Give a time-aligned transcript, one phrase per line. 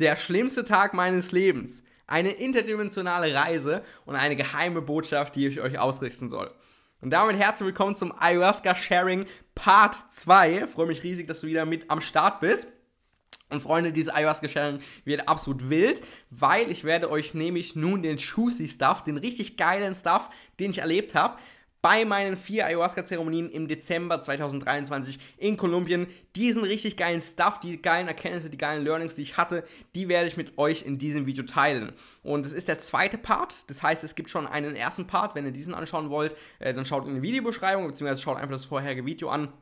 [0.00, 1.84] Der schlimmste Tag meines Lebens.
[2.08, 6.52] Eine interdimensionale Reise und eine geheime Botschaft, die ich euch ausrichten soll.
[7.00, 10.64] Und damit herzlich willkommen zum Ayahuasca Sharing Part 2.
[10.64, 12.66] Ich freue mich riesig, dass du wieder mit am Start bist.
[13.50, 18.16] Und Freunde, dieses Ayahuasca Sharing wird absolut wild, weil ich werde euch nämlich nun den
[18.16, 21.38] Juicy Stuff, den richtig geilen Stuff, den ich erlebt habe,
[21.84, 26.06] bei meinen vier Ayahuasca-Zeremonien im Dezember 2023 in Kolumbien.
[26.34, 29.64] Diesen richtig geilen Stuff, die geilen Erkenntnisse, die geilen Learnings, die ich hatte,
[29.94, 31.92] die werde ich mit euch in diesem Video teilen.
[32.22, 35.34] Und es ist der zweite Part, das heißt, es gibt schon einen ersten Part.
[35.34, 38.64] Wenn ihr diesen anschauen wollt, äh, dann schaut in die Videobeschreibung, beziehungsweise schaut einfach das
[38.64, 39.52] vorherige Video an.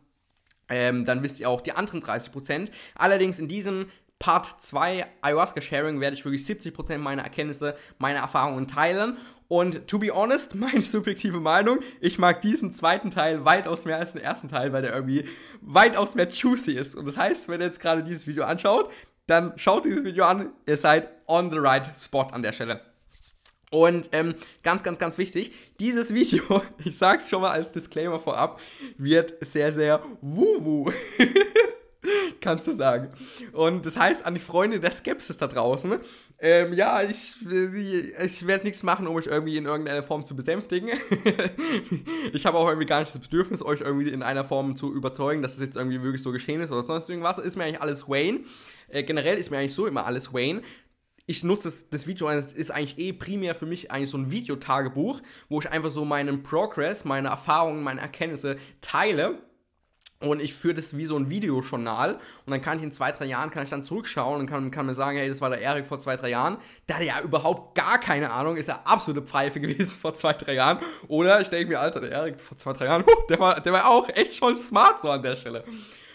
[0.68, 2.70] Ähm, dann wisst ihr auch die anderen 30%.
[2.94, 3.86] Allerdings in diesem
[4.22, 9.16] Part 2 Ayahuasca Sharing werde ich wirklich 70% meiner Erkenntnisse, meiner Erfahrungen teilen.
[9.48, 14.12] Und to be honest, meine subjektive Meinung, ich mag diesen zweiten Teil weitaus mehr als
[14.12, 15.28] den ersten Teil, weil der irgendwie
[15.60, 16.94] weitaus mehr juicy ist.
[16.94, 18.92] Und das heißt, wenn ihr jetzt gerade dieses Video anschaut,
[19.26, 22.80] dann schaut dieses Video an, ihr seid on the right spot an der Stelle.
[23.72, 25.50] Und ähm, ganz, ganz, ganz wichtig,
[25.80, 28.60] dieses Video, ich sag's schon mal als Disclaimer vorab,
[28.98, 30.92] wird sehr, sehr wuhu.
[32.40, 33.08] kannst du sagen.
[33.52, 35.96] Und das heißt an die Freunde der Skepsis da draußen,
[36.38, 40.90] ähm, ja, ich, ich werde nichts machen, um euch irgendwie in irgendeiner Form zu besänftigen.
[42.32, 45.42] ich habe auch irgendwie gar nicht das Bedürfnis, euch irgendwie in einer Form zu überzeugen,
[45.42, 47.38] dass es jetzt irgendwie wirklich so geschehen ist oder sonst irgendwas.
[47.38, 48.40] Ist mir eigentlich alles Wayne.
[48.88, 50.62] Äh, generell ist mir eigentlich so immer alles Wayne
[51.24, 54.32] ich nutze das, das Video, es ist eigentlich eh primär für mich eigentlich so ein
[54.32, 59.40] Videotagebuch, wo ich einfach so meinen Progress, meine Erfahrungen, meine Erkenntnisse teile
[60.22, 63.26] und ich führe das wie so ein Videojournal und dann kann ich in zwei, drei
[63.26, 65.86] Jahren kann ich dann zurückschauen und kann, kann mir sagen, hey, das war der Erik
[65.86, 66.58] vor zwei, drei Jahren.
[66.88, 70.54] Der hatte ja überhaupt gar keine Ahnung, ist ja absolute Pfeife gewesen vor zwei, drei
[70.54, 70.78] Jahren.
[71.08, 73.88] Oder ich denke mir, Alter, der Erik vor zwei, drei Jahren, der war, der war
[73.88, 75.64] auch echt schon smart so an der Stelle.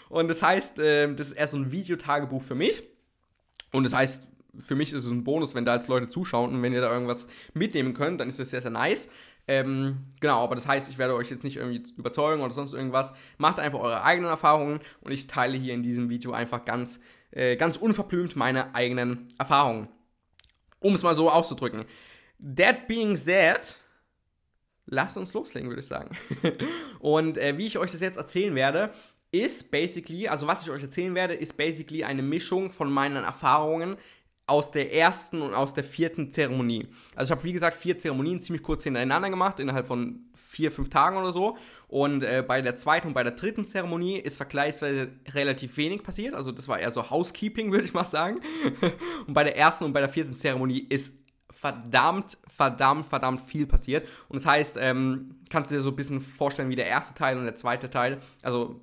[0.09, 2.83] Und das heißt, äh, das ist eher so ein Videotagebuch für mich.
[3.71, 4.23] Und das heißt,
[4.59, 6.91] für mich ist es ein Bonus, wenn da jetzt Leute zuschauen und wenn ihr da
[6.91, 9.09] irgendwas mitnehmen könnt, dann ist das sehr, sehr nice.
[9.47, 13.13] Ähm, genau, aber das heißt, ich werde euch jetzt nicht irgendwie überzeugen oder sonst irgendwas.
[13.37, 16.99] Macht einfach eure eigenen Erfahrungen und ich teile hier in diesem Video einfach ganz,
[17.31, 19.87] äh, ganz unverblümt meine eigenen Erfahrungen.
[20.79, 21.85] Um es mal so auszudrücken.
[22.55, 23.77] That being said,
[24.85, 26.15] lasst uns loslegen, würde ich sagen.
[26.99, 28.91] und äh, wie ich euch das jetzt erzählen werde,
[29.31, 33.97] ist basically, also was ich euch erzählen werde, ist basically eine Mischung von meinen Erfahrungen
[34.47, 36.87] aus der ersten und aus der vierten Zeremonie.
[37.15, 40.89] Also ich habe, wie gesagt, vier Zeremonien ziemlich kurz hintereinander gemacht, innerhalb von vier, fünf
[40.89, 41.57] Tagen oder so.
[41.89, 46.33] Und äh, bei der zweiten und bei der dritten Zeremonie ist vergleichsweise relativ wenig passiert.
[46.33, 48.39] Also das war eher so Housekeeping, würde ich mal sagen.
[49.27, 51.17] und bei der ersten und bei der vierten Zeremonie ist
[51.53, 54.07] verdammt, verdammt, verdammt viel passiert.
[54.29, 57.37] Und das heißt, ähm, kannst du dir so ein bisschen vorstellen wie der erste Teil
[57.37, 58.21] und der zweite Teil.
[58.41, 58.81] Also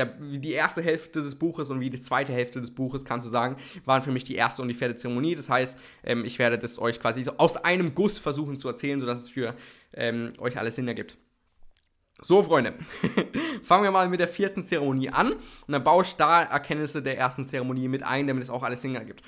[0.00, 3.30] ja, die erste Hälfte des Buches und wie die zweite Hälfte des Buches, kannst du
[3.30, 5.34] sagen, waren für mich die erste und die vierte Zeremonie.
[5.34, 8.98] Das heißt, ähm, ich werde das euch quasi so aus einem Guss versuchen zu erzählen,
[8.98, 9.54] sodass es für
[9.92, 11.16] ähm, euch alles Sinn ergibt.
[12.22, 12.74] So, Freunde,
[13.62, 17.16] fangen wir mal mit der vierten Zeremonie an und dann baue ich da Erkenntnisse der
[17.16, 19.22] ersten Zeremonie mit ein, damit es auch alles Sinn ergibt.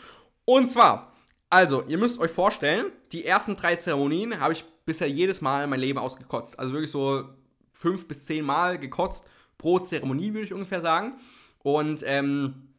[0.44, 1.12] Und zwar,
[1.49, 5.81] also, ihr müsst euch vorstellen, die ersten drei Zeremonien habe ich bisher jedes Mal mein
[5.81, 6.59] Leben ausgekotzt.
[6.59, 7.28] Also wirklich so
[7.72, 9.25] fünf bis zehn Mal gekotzt
[9.59, 11.15] pro Zeremonie, würde ich ungefähr sagen.
[11.63, 12.73] Und ähm,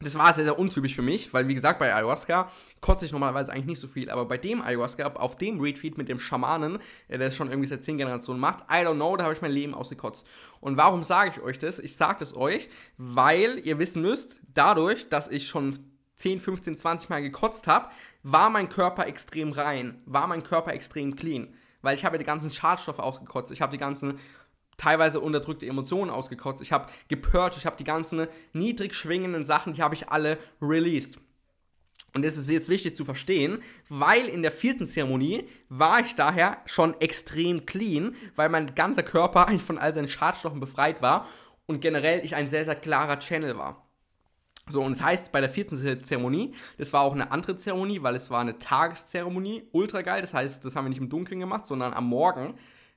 [0.00, 3.52] das war sehr, sehr untypisch für mich, weil wie gesagt, bei Ayahuasca kotze ich normalerweise
[3.52, 7.18] eigentlich nicht so viel, aber bei dem Ayahuasca, auf dem Retreat mit dem Schamanen, der
[7.18, 9.74] das schon irgendwie seit 10 Generationen macht, I don't know, da habe ich mein Leben
[9.74, 10.26] ausgekotzt.
[10.60, 11.78] Und warum sage ich euch das?
[11.78, 12.68] Ich sage das euch,
[12.98, 15.78] weil ihr wissen müsst, dadurch, dass ich schon
[16.16, 17.88] 10, 15, 20 Mal gekotzt habe,
[18.22, 21.54] war mein Körper extrem rein, war mein Körper extrem clean.
[21.82, 24.18] Weil ich habe ja die ganzen Schadstoffe ausgekotzt, ich habe die ganzen
[24.76, 26.62] teilweise unterdrückte Emotionen ausgekotzt.
[26.62, 31.18] Ich habe gepurcht, ich habe die ganzen niedrig schwingenden Sachen, die habe ich alle released.
[32.14, 36.58] Und das ist jetzt wichtig zu verstehen, weil in der vierten Zeremonie war ich daher
[36.64, 41.26] schon extrem clean, weil mein ganzer Körper eigentlich von all seinen Schadstoffen befreit war
[41.66, 43.84] und generell ich ein sehr, sehr klarer Channel war.
[44.68, 48.14] So, und das heißt, bei der vierten Zeremonie, das war auch eine andere Zeremonie, weil
[48.14, 51.66] es war eine Tageszeremonie, ultra geil, das heißt, das haben wir nicht im Dunkeln gemacht,
[51.66, 52.54] sondern am Morgen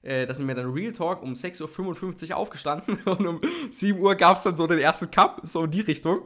[0.08, 4.16] äh, da sind wir dann Real Talk um 6.55 Uhr aufgestanden und um 7 Uhr
[4.16, 6.22] gab es dann so den ersten Cup, so in die Richtung.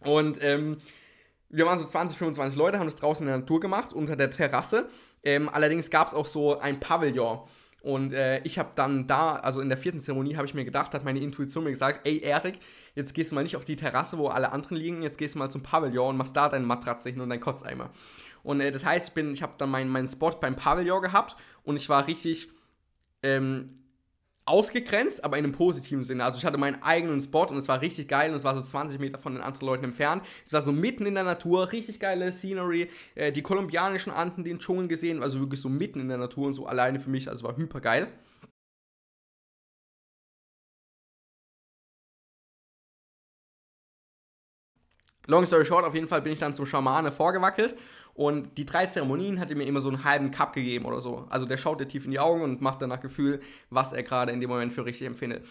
[0.00, 0.78] Und ähm,
[1.48, 4.30] wir waren so 20, 25 Leute, haben das draußen in der Natur gemacht, unter der
[4.30, 4.88] Terrasse.
[5.22, 7.40] Ähm, allerdings gab es auch so ein Pavillon.
[7.82, 10.94] Und äh, ich habe dann da, also in der vierten Zeremonie, habe ich mir gedacht,
[10.94, 12.58] hat meine Intuition mir gesagt, ey Erik,
[12.94, 15.40] jetzt gehst du mal nicht auf die Terrasse, wo alle anderen liegen, jetzt gehst du
[15.40, 17.90] mal zum Pavillon und machst da deine Matratze hin und deinen Kotzeimer.
[18.44, 21.76] Und äh, das heißt, ich, ich habe dann meinen, meinen Spot beim Pavillon gehabt und
[21.76, 22.50] ich war richtig
[23.22, 23.82] ähm,
[24.44, 26.24] ausgegrenzt, aber in einem positiven Sinne.
[26.24, 28.60] Also ich hatte meinen eigenen Spot und es war richtig geil und es war so
[28.60, 30.24] 20 Meter von den anderen Leuten entfernt.
[30.44, 34.58] Es war so mitten in der Natur, richtig geile Scenery, äh, die kolumbianischen Anden, den
[34.58, 37.46] Dschungel gesehen, also wirklich so mitten in der Natur und so alleine für mich, also
[37.46, 38.08] war hyper geil.
[45.26, 47.76] Long story short, auf jeden Fall bin ich dann zum Schamane vorgewackelt
[48.14, 51.26] und die drei Zeremonien hat er mir immer so einen halben Cup gegeben oder so.
[51.30, 53.40] Also der schaut dir tief in die Augen und macht dann nach Gefühl,
[53.70, 55.46] was er gerade in dem Moment für richtig empfindet.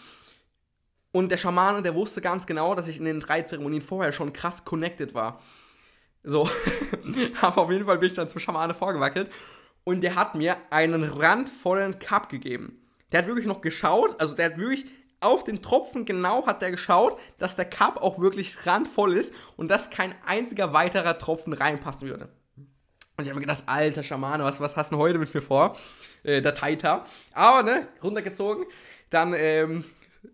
[1.10, 4.32] Und der Schamane, der wusste ganz genau, dass ich in den drei Zeremonien vorher schon
[4.32, 5.40] krass connected war.
[6.22, 6.48] So,
[7.40, 9.30] aber auf jeden Fall bin ich dann zum Schamane vorgewackelt
[9.84, 12.80] und der hat mir einen randvollen Cup gegeben.
[13.10, 14.86] Der hat wirklich noch geschaut, also der hat wirklich
[15.22, 19.68] auf den Tropfen genau hat er geschaut, dass der Cup auch wirklich randvoll ist und
[19.68, 22.28] dass kein einziger weiterer Tropfen reinpassen würde.
[23.16, 25.76] Und ich habe mir gedacht, alter Schamane, was, was hast du heute mit mir vor?
[26.22, 27.06] Äh, der Taita.
[27.32, 28.64] Aber, ne, runtergezogen.
[29.10, 29.84] Dann ähm,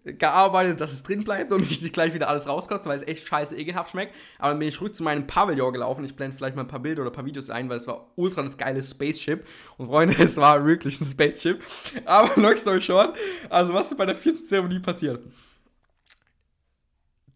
[0.05, 3.27] gearbeitet, dass es drin bleibt und ich nicht gleich wieder alles rauskotze, weil es echt
[3.27, 4.15] scheiße ekelhaft schmeckt.
[4.39, 6.05] Aber dann bin ich zurück zu meinem Pavillon gelaufen.
[6.05, 8.13] Ich blende vielleicht mal ein paar Bilder oder ein paar Videos ein, weil es war
[8.17, 9.47] ultra das geile Spaceship.
[9.79, 11.63] Und Freunde, es war wirklich ein Spaceship.
[12.05, 13.17] Aber long story short,
[13.49, 15.23] also was ist bei der vierten Zeremonie passiert?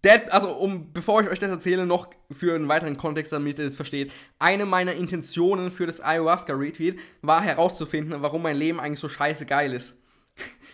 [0.02, 3.66] That, also, um, bevor ich euch das erzähle, noch für einen weiteren Kontext, damit ihr
[3.66, 4.10] es versteht.
[4.40, 9.72] Eine meiner Intentionen für das Ayahuasca-Retweet war herauszufinden, warum mein Leben eigentlich so scheiße geil
[9.72, 10.01] ist.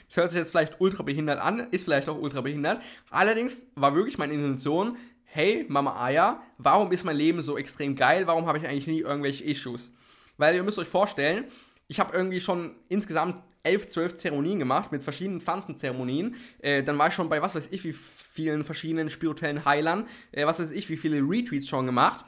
[0.09, 2.83] Das hört sich jetzt vielleicht ultra behindert an, ist vielleicht auch ultra behindert.
[3.11, 8.27] Allerdings war wirklich meine Intention, hey, Mama Aya, warum ist mein Leben so extrem geil?
[8.27, 9.93] Warum habe ich eigentlich nie irgendwelche Issues?
[10.39, 11.45] Weil ihr müsst euch vorstellen,
[11.89, 16.37] ich habe irgendwie schon insgesamt elf, zwölf Zeremonien gemacht mit verschiedenen Pflanzenzeremonien.
[16.61, 20.47] Äh, dann war ich schon bei was weiß ich wie vielen verschiedenen spirituellen Heilern, äh,
[20.47, 22.25] was weiß ich wie viele Retweets schon gemacht.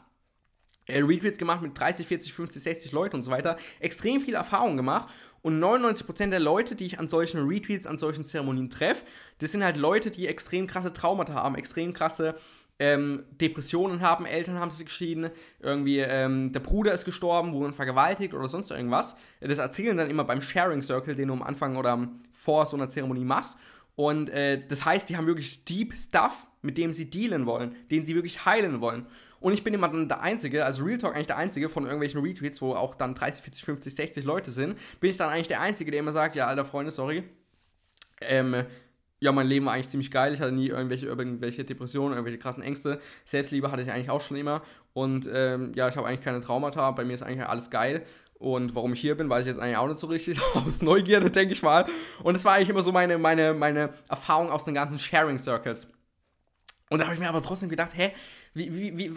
[0.86, 3.56] Äh, Retweets gemacht mit 30, 40, 50, 60 Leuten und so weiter.
[3.78, 5.12] Extrem viel Erfahrung gemacht.
[5.42, 9.04] Und 99% der Leute, die ich an solchen Retweets, an solchen Zeremonien treffe,
[9.38, 12.34] das sind halt Leute, die extrem krasse Traumata haben, extrem krasse
[12.78, 18.32] ähm, Depressionen haben, Eltern haben sich geschieden, irgendwie ähm, der Bruder ist gestorben, wurden vergewaltigt
[18.32, 19.16] oder sonst irgendwas.
[19.40, 22.88] Das erzählen dann immer beim Sharing Circle, den du am Anfang oder vor so einer
[22.88, 23.58] Zeremonie machst.
[23.96, 28.04] Und äh, das heißt, die haben wirklich Deep Stuff, mit dem sie dealen wollen, den
[28.04, 29.06] sie wirklich heilen wollen.
[29.40, 32.20] Und ich bin immer dann der Einzige, also Real Talk eigentlich der Einzige von irgendwelchen
[32.20, 35.60] Retweets, wo auch dann 30, 40, 50, 60 Leute sind, bin ich dann eigentlich der
[35.60, 37.24] Einzige, der immer sagt, ja, alter Freunde, sorry,
[38.20, 38.64] ähm,
[39.20, 40.32] ja, mein Leben war eigentlich ziemlich geil.
[40.32, 43.00] Ich hatte nie irgendwelche, irgendwelche Depressionen, irgendwelche krassen Ängste.
[43.24, 44.62] Selbstliebe hatte ich eigentlich auch schon immer.
[44.94, 46.90] Und ähm, ja, ich habe eigentlich keine Traumata.
[46.92, 48.02] Bei mir ist eigentlich alles geil.
[48.40, 50.40] Und warum ich hier bin, weiß ich jetzt eigentlich auch nicht so richtig.
[50.54, 51.84] aus Neugierde, denke ich mal.
[52.22, 55.86] Und es war eigentlich immer so meine, meine, meine Erfahrung aus den ganzen Sharing Circles.
[56.92, 58.10] Und da habe ich mir aber trotzdem gedacht, hä,
[58.52, 59.14] wie, wie, wie,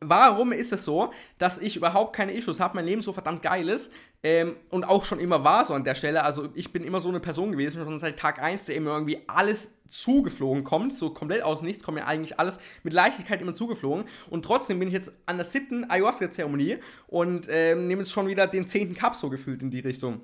[0.00, 3.68] warum ist es so, dass ich überhaupt keine Issues habe, mein Leben so verdammt geil
[3.68, 6.22] ist ähm, und auch schon immer war so an der Stelle.
[6.22, 9.18] Also ich bin immer so eine Person gewesen, schon seit Tag 1, der immer irgendwie
[9.26, 14.04] alles zugeflogen kommt, so komplett aus nichts, kommt mir eigentlich alles mit Leichtigkeit immer zugeflogen.
[14.30, 16.78] Und trotzdem bin ich jetzt an der siebten Ayahuasca-Zeremonie
[17.08, 20.20] und ähm, nehme jetzt schon wieder den zehnten Cup so gefühlt in die Richtung.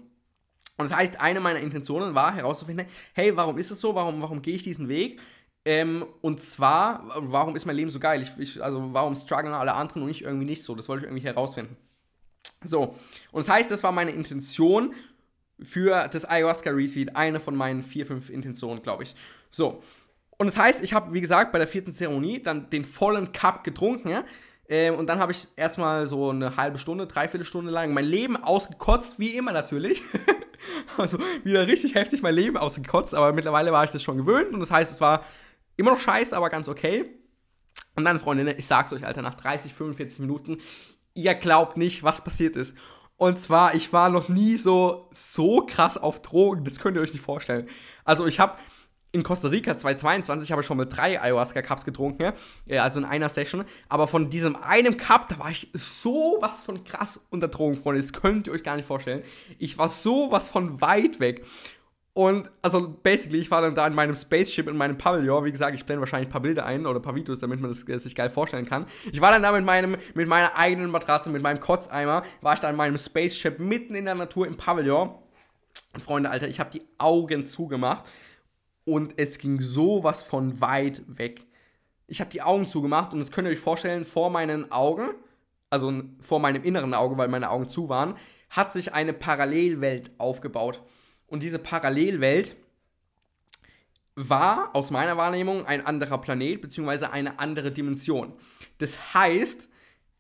[0.79, 3.95] Und das heißt, eine meiner Intentionen war herauszufinden, hey, warum ist es so?
[3.95, 5.19] Warum, warum gehe ich diesen Weg?
[5.67, 8.23] Ähm, und zwar, warum ist mein Leben so geil?
[8.23, 10.77] Ich, ich, also, warum strugglen alle anderen und ich irgendwie nicht so?
[10.77, 11.77] Das wollte ich irgendwie herausfinden.
[12.63, 12.95] So,
[13.33, 14.95] und das heißt, das war meine Intention
[15.61, 17.17] für das Ayahuasca Retweet.
[17.17, 19.17] Eine von meinen vier, fünf Intentionen, glaube ich.
[19.51, 19.83] So,
[20.39, 23.65] und das heißt, ich habe, wie gesagt, bei der vierten Zeremonie dann den vollen Cup
[23.65, 24.09] getrunken.
[24.09, 24.25] Ja?
[24.69, 28.37] Ähm, und dann habe ich erstmal so eine halbe Stunde, dreiviertel Stunde lang mein Leben
[28.37, 30.01] ausgekotzt, wie immer natürlich.
[30.97, 34.61] also wieder richtig heftig mein Leben ausgekotzt, aber mittlerweile war ich das schon gewöhnt und
[34.61, 35.25] das heißt, es war
[35.77, 37.19] Immer noch scheiße, aber ganz okay.
[37.95, 40.59] Und dann, Freunde, ich sag's euch, Alter, nach 30, 45 Minuten,
[41.15, 42.77] ihr glaubt nicht, was passiert ist.
[43.17, 47.15] Und zwar, ich war noch nie so, so krass auf Drogen, das könnt ihr euch
[47.15, 47.69] nicht vorstellen.
[48.05, 48.59] Also, ich habe
[49.13, 52.33] in Costa Rica 2022 habe ich schon mit drei Ayahuasca-Cups getrunken,
[52.67, 53.65] ja, also in einer Session.
[53.89, 58.03] Aber von diesem einen Cup, da war ich so was von krass unter Drogen, Freunde.
[58.03, 59.23] Das könnt ihr euch gar nicht vorstellen.
[59.59, 61.47] Ich war so was von weit weg.
[62.17, 65.45] Und also basically, ich war dann da in meinem Spaceship, in meinem Pavillon.
[65.45, 67.71] Wie gesagt, ich blende wahrscheinlich ein paar Bilder ein oder ein paar Videos, damit man
[67.71, 68.87] das, das sich geil vorstellen kann.
[69.13, 72.61] Ich war dann da mit, meinem, mit meiner eigenen Matratze, mit meinem Kotzeimer, war ich
[72.61, 75.11] da in meinem Spaceship mitten in der Natur im Pavillon.
[75.93, 78.07] Und Freunde, Alter, ich habe die Augen zugemacht
[78.87, 81.45] und es ging sowas von weit weg.
[82.07, 85.11] Ich habe die Augen zugemacht und das könnt ihr euch vorstellen, vor meinen Augen,
[85.69, 88.15] also vor meinem inneren Auge, weil meine Augen zu waren,
[88.49, 90.83] hat sich eine Parallelwelt aufgebaut.
[91.27, 92.57] Und diese Parallelwelt
[94.15, 97.07] war aus meiner Wahrnehmung ein anderer Planet bzw.
[97.07, 98.33] eine andere Dimension.
[98.79, 99.69] Das heißt,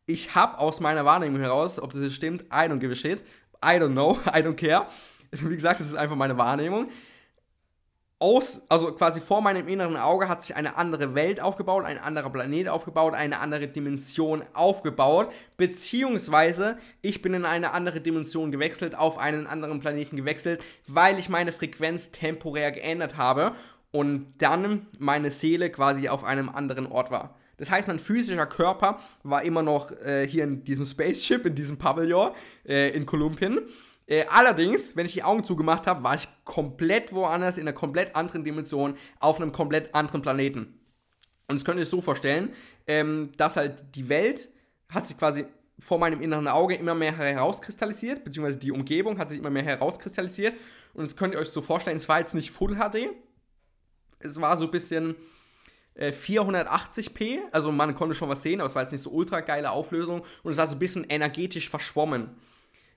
[0.07, 3.23] ich habe aus meiner Wahrnehmung heraus, ob das stimmt, I don't give a shit,
[3.65, 4.87] I don't know, I don't care.
[5.31, 6.89] Wie gesagt, das ist einfach meine Wahrnehmung.
[8.19, 12.31] Aus, also quasi vor meinem inneren Auge hat sich eine andere Welt aufgebaut, ein anderer
[12.31, 19.19] Planet aufgebaut, eine andere Dimension aufgebaut, beziehungsweise ich bin in eine andere Dimension gewechselt, auf
[19.19, 23.53] einen anderen Planeten gewechselt, weil ich meine Frequenz temporär geändert habe
[23.91, 27.37] und dann meine Seele quasi auf einem anderen Ort war.
[27.59, 31.79] Das heißt, mein physischer Körper war immer noch äh, hier in diesem Spaceship, in diesem
[31.79, 32.33] Pavillon
[32.67, 33.61] äh, in Kolumbien.
[34.07, 38.15] Äh, allerdings, wenn ich die Augen zugemacht habe, war ich komplett woanders, in einer komplett
[38.15, 40.81] anderen Dimension, auf einem komplett anderen Planeten.
[41.49, 42.53] Und das könnt ihr euch so vorstellen,
[42.87, 44.49] ähm, dass halt die Welt
[44.89, 45.45] hat sich quasi
[45.79, 50.55] vor meinem inneren Auge immer mehr herauskristallisiert, beziehungsweise die Umgebung hat sich immer mehr herauskristallisiert.
[50.95, 53.11] Und das könnt ihr euch so vorstellen, es war jetzt nicht Full HD,
[54.21, 55.15] es war so ein bisschen
[55.99, 59.41] 480p, äh, also man konnte schon was sehen, aber es war jetzt nicht so ultra
[59.41, 62.31] geile Auflösung und es war so ein bisschen energetisch verschwommen.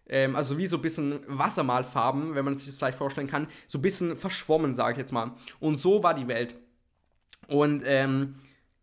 [0.09, 3.77] Ähm, also wie so ein bisschen Wassermalfarben, wenn man sich das vielleicht vorstellen kann, so
[3.77, 5.31] ein bisschen verschwommen, sage ich jetzt mal.
[5.59, 6.55] Und so war die Welt.
[7.47, 8.35] Und ähm,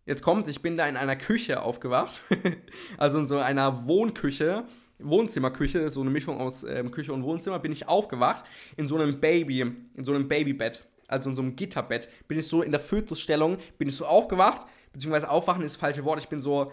[0.07, 2.23] jetzt kommt, ich bin da in einer Küche aufgewacht,
[2.99, 4.65] also in so einer Wohnküche,
[4.99, 8.45] Wohnzimmerküche, so eine Mischung aus ähm, Küche und Wohnzimmer, bin ich aufgewacht
[8.77, 10.87] in so einem Baby, in so einem Babybett.
[11.09, 14.67] Also in so einem Gitterbett, bin ich so in der Fötusstellung, bin ich so aufgewacht,
[14.93, 16.73] beziehungsweise aufwachen ist das falsche Wort, ich bin so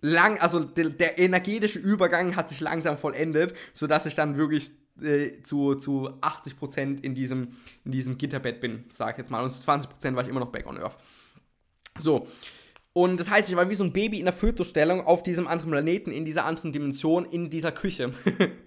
[0.00, 4.70] lang, also der, der, energetische Übergang hat sich langsam vollendet, sodass ich dann wirklich
[5.02, 7.52] äh, zu, zu 80% in diesem,
[7.84, 9.42] in diesem Gitterbett bin, sag ich jetzt mal.
[9.42, 10.96] Und zu 20% war ich immer noch back on Earth.
[11.98, 12.28] So.
[12.92, 15.70] Und das heißt, ich war wie so ein Baby in der Fötusstellung auf diesem anderen
[15.70, 18.12] Planeten, in dieser anderen Dimension, in dieser Küche.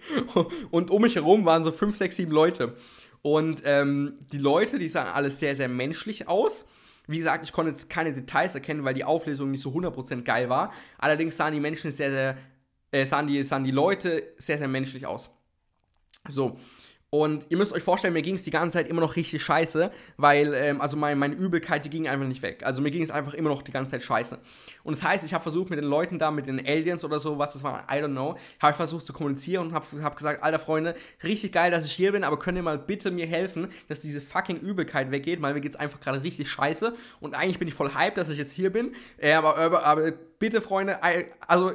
[0.70, 2.74] und um mich herum waren so 5, 6, 7 Leute.
[3.20, 6.66] Und ähm, die Leute, die sahen alles sehr, sehr menschlich aus.
[7.06, 10.48] Wie gesagt, ich konnte jetzt keine Details erkennen, weil die Auflösung nicht so 100% geil
[10.48, 10.72] war.
[10.98, 12.38] Allerdings sahen die Menschen sehr, sehr,
[12.92, 15.30] äh, sahen, die, sahen die Leute sehr, sehr menschlich aus.
[16.28, 16.58] So,
[17.14, 19.90] und ihr müsst euch vorstellen, mir ging es die ganze Zeit immer noch richtig scheiße,
[20.16, 22.62] weil, ähm, also mein, meine Übelkeit, die ging einfach nicht weg.
[22.64, 24.38] Also mir ging es einfach immer noch die ganze Zeit scheiße.
[24.82, 27.36] Und das heißt, ich habe versucht mit den Leuten da, mit den Aliens oder so,
[27.36, 30.42] was das war, I don't know, habe ich versucht zu kommunizieren und habe hab gesagt,
[30.42, 33.68] alter Freunde, richtig geil, dass ich hier bin, aber könnt ihr mal bitte mir helfen,
[33.88, 36.94] dass diese fucking Übelkeit weggeht, weil mir geht es einfach gerade richtig scheiße.
[37.20, 38.94] Und eigentlich bin ich voll hyped, dass ich jetzt hier bin.
[39.18, 40.98] Äh, aber, aber, aber bitte, Freunde,
[41.46, 41.72] also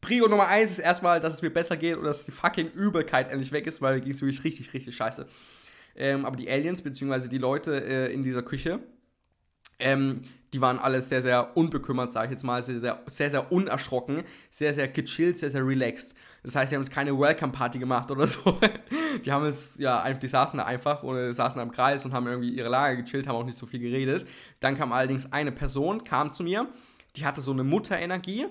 [0.00, 3.30] Prio Nummer eins ist erstmal, dass es mir besser geht und dass die fucking Übelkeit
[3.30, 5.26] endlich weg ist, weil mir ging es wirklich richtig, richtig scheiße.
[5.96, 8.80] Ähm, aber die Aliens, beziehungsweise die Leute äh, in dieser Küche,
[9.80, 13.52] ähm, die waren alle sehr, sehr unbekümmert, sage ich jetzt mal, sehr, sehr, sehr, sehr
[13.52, 16.14] unerschrocken, sehr, sehr gechillt, sehr, sehr relaxed.
[16.42, 18.58] Das heißt, sie haben jetzt keine Welcome-Party gemacht oder so.
[19.24, 22.26] die haben jetzt, ja, die saßen da einfach oder saßen da im Kreis und haben
[22.26, 24.26] irgendwie ihre Lage gechillt, haben auch nicht so viel geredet.
[24.60, 26.68] Dann kam allerdings eine Person, kam zu mir,
[27.16, 28.46] die hatte so eine Mutterenergie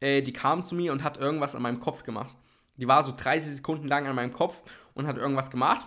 [0.00, 2.34] äh, die kam zu mir und hat irgendwas an meinem Kopf gemacht.
[2.76, 4.58] Die war so 30 Sekunden lang an meinem Kopf
[4.94, 5.86] und hat irgendwas gemacht.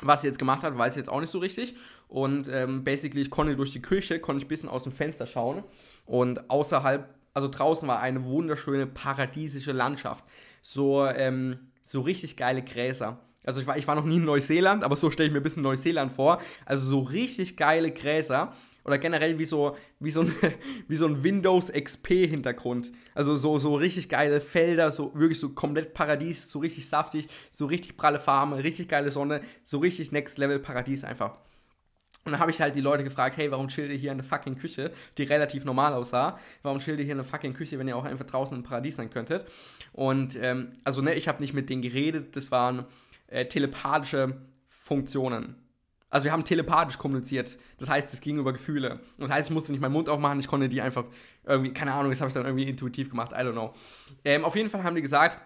[0.00, 1.74] Was sie jetzt gemacht hat, weiß ich jetzt auch nicht so richtig.
[2.06, 5.26] Und ähm, basically, ich konnte durch die Küche, konnte ich ein bisschen aus dem Fenster
[5.26, 5.64] schauen.
[6.06, 10.24] Und außerhalb, also draußen war eine wunderschöne paradiesische Landschaft.
[10.62, 13.18] So, ähm, so richtig geile Gräser.
[13.44, 15.42] Also ich war, ich war noch nie in Neuseeland, aber so stelle ich mir ein
[15.42, 16.40] bisschen Neuseeland vor.
[16.64, 18.52] Also so richtig geile Gräser
[18.88, 20.34] oder generell wie so, wie so ein,
[20.88, 22.90] wie so ein Windows XP-Hintergrund.
[23.14, 27.66] Also so, so richtig geile Felder, so wirklich so komplett Paradies, so richtig saftig, so
[27.66, 31.36] richtig pralle Farben, richtig geile Sonne, so richtig Next Level Paradies einfach.
[32.24, 34.58] Und dann habe ich halt die Leute gefragt, hey, warum chillt ihr hier eine fucking
[34.58, 36.38] Küche, die relativ normal aussah?
[36.62, 39.10] Warum chillt ihr hier eine fucking Küche, wenn ihr auch einfach draußen im Paradies sein
[39.10, 39.46] könntet?
[39.92, 42.84] Und ähm, also ne, ich habe nicht mit denen geredet, das waren
[43.28, 44.36] äh, telepathische
[44.68, 45.56] Funktionen.
[46.10, 47.58] Also wir haben telepathisch kommuniziert.
[47.78, 49.00] Das heißt, es ging über Gefühle.
[49.18, 51.04] Das heißt, ich musste nicht meinen Mund aufmachen, ich konnte die einfach
[51.44, 53.74] irgendwie, keine Ahnung, das habe ich dann irgendwie intuitiv gemacht, I don't know.
[54.24, 55.38] Ähm, auf jeden Fall haben die gesagt,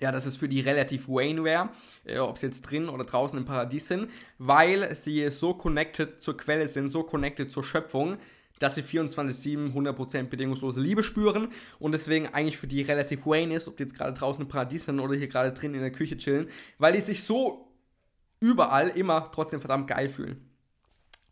[0.00, 1.70] ja, dass es für die relativ Wayne wäre,
[2.04, 6.36] äh, ob sie jetzt drin oder draußen im Paradies sind, weil sie so connected zur
[6.36, 8.18] Quelle sind, so connected zur Schöpfung,
[8.58, 11.48] dass sie 24-7 100% bedingungslose Liebe spüren
[11.80, 14.84] und deswegen eigentlich für die relativ Wayne ist, ob die jetzt gerade draußen im Paradies
[14.84, 16.48] sind oder hier gerade drin in der Küche chillen,
[16.78, 17.71] weil die sich so
[18.42, 20.52] überall immer trotzdem verdammt geil fühlen.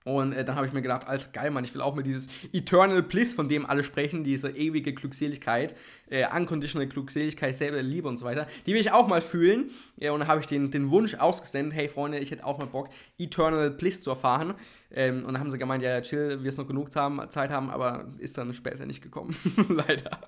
[0.04, 2.28] Und äh, dann habe ich mir gedacht, Alter, geil, Mann, ich will auch mal dieses
[2.52, 5.74] Eternal Bliss, von dem alle sprechen, diese ewige Glückseligkeit,
[6.08, 9.70] äh, unconditional Glückseligkeit, selber Liebe und so weiter, die will ich auch mal fühlen.
[9.98, 12.66] Ja, und dann habe ich den, den Wunsch ausgesendet, hey Freunde, ich hätte auch mal
[12.66, 12.88] Bock,
[13.18, 14.54] Eternal Bliss zu erfahren.
[14.92, 17.68] Ähm, und dann haben sie gemeint, ja, chill, wir es noch genug haben, Zeit haben,
[17.68, 19.36] aber ist dann später nicht gekommen.
[19.68, 20.18] Leider.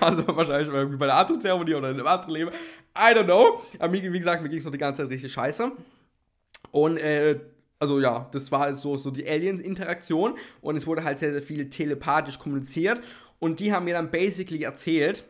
[0.00, 2.50] Also wahrscheinlich bei der Atu-Zeremonie oder in einem anderen Leben.
[2.96, 3.62] I don't know.
[3.78, 5.70] Aber wie gesagt, mir ging es noch die ganze Zeit richtig scheiße.
[6.72, 7.38] Und äh,
[7.78, 11.42] also ja, das war halt so, so die Aliens-Interaktion und es wurde halt sehr, sehr
[11.42, 13.00] viel telepathisch kommuniziert
[13.38, 15.24] und die haben mir dann basically erzählt,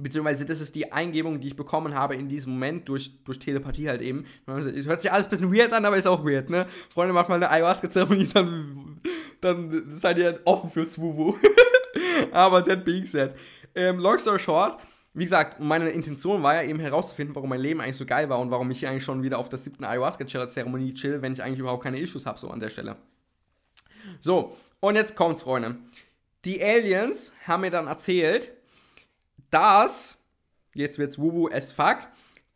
[0.00, 3.88] Beziehungsweise das ist die Eingebung, die ich bekommen habe in diesem Moment durch, durch Telepathie
[3.88, 4.26] halt eben.
[4.46, 6.66] Es hört sich alles ein bisschen weird an, aber ist auch weird, ne?
[6.90, 9.00] Freunde, macht mal eine Ayahuasca-Zeremonie, dann,
[9.40, 11.34] dann seid ihr offen fürs Wuwu.
[12.32, 13.34] aber that being said.
[13.74, 14.78] Ähm, long story short,
[15.14, 18.38] wie gesagt, meine Intention war ja eben herauszufinden, warum mein Leben eigentlich so geil war
[18.38, 21.58] und warum ich hier eigentlich schon wieder auf der siebten Ayahuasca-Zeremonie chill, wenn ich eigentlich
[21.58, 22.96] überhaupt keine Issues habe, so an der Stelle.
[24.20, 25.76] So, und jetzt kommt's, Freunde.
[26.44, 28.52] Die Aliens haben mir dann erzählt,
[29.50, 30.18] dass,
[30.74, 31.98] jetzt wird's wuwu as fuck,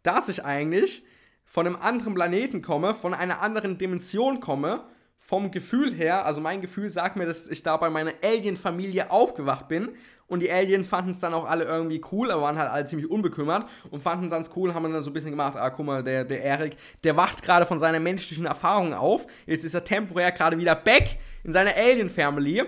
[0.03, 1.05] dass ich eigentlich
[1.45, 6.61] von einem anderen Planeten komme, von einer anderen Dimension komme, vom Gefühl her, also mein
[6.61, 9.91] Gefühl sagt mir, dass ich da bei meiner Alien-Familie aufgewacht bin
[10.33, 13.11] und die Aliens fanden es dann auch alle irgendwie cool, aber waren halt alle ziemlich
[13.11, 16.03] unbekümmert und fanden es dann cool, haben dann so ein bisschen gemacht, ah, guck mal,
[16.03, 20.33] der, der Erik, der wacht gerade von seiner menschlichen Erfahrung auf, jetzt ist er temporär
[20.33, 22.65] gerade wieder back in seiner Alien-Family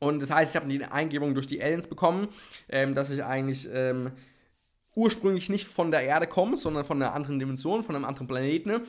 [0.00, 2.26] und das heißt, ich habe die Eingebung durch die Aliens bekommen,
[2.68, 4.10] ähm, dass ich eigentlich ähm,
[4.96, 8.80] ursprünglich nicht von der Erde komme, sondern von einer anderen Dimension, von einem anderen Planeten.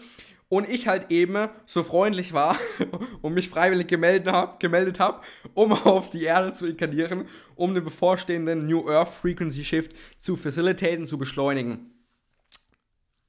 [0.49, 2.57] Und ich halt eben so freundlich war
[3.21, 7.83] und mich freiwillig gemeldet habe, gemeldet hab, um auf die Erde zu inkarnieren, um den
[7.83, 11.93] bevorstehenden New Earth Frequency Shift zu facilitaten, zu beschleunigen.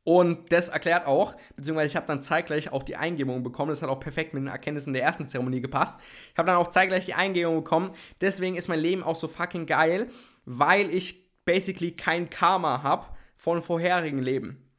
[0.02, 3.68] Und das erklärt auch, beziehungsweise ich habe dann zeitgleich auch die Eingebung bekommen.
[3.68, 6.00] Das hat auch perfekt mit den Erkenntnissen der ersten Zeremonie gepasst.
[6.32, 7.90] Ich habe dann auch zeitgleich die Eingebung bekommen.
[8.20, 10.08] Deswegen ist mein Leben auch so fucking geil,
[10.46, 14.69] weil ich basically kein Karma habe von vorherigen Leben.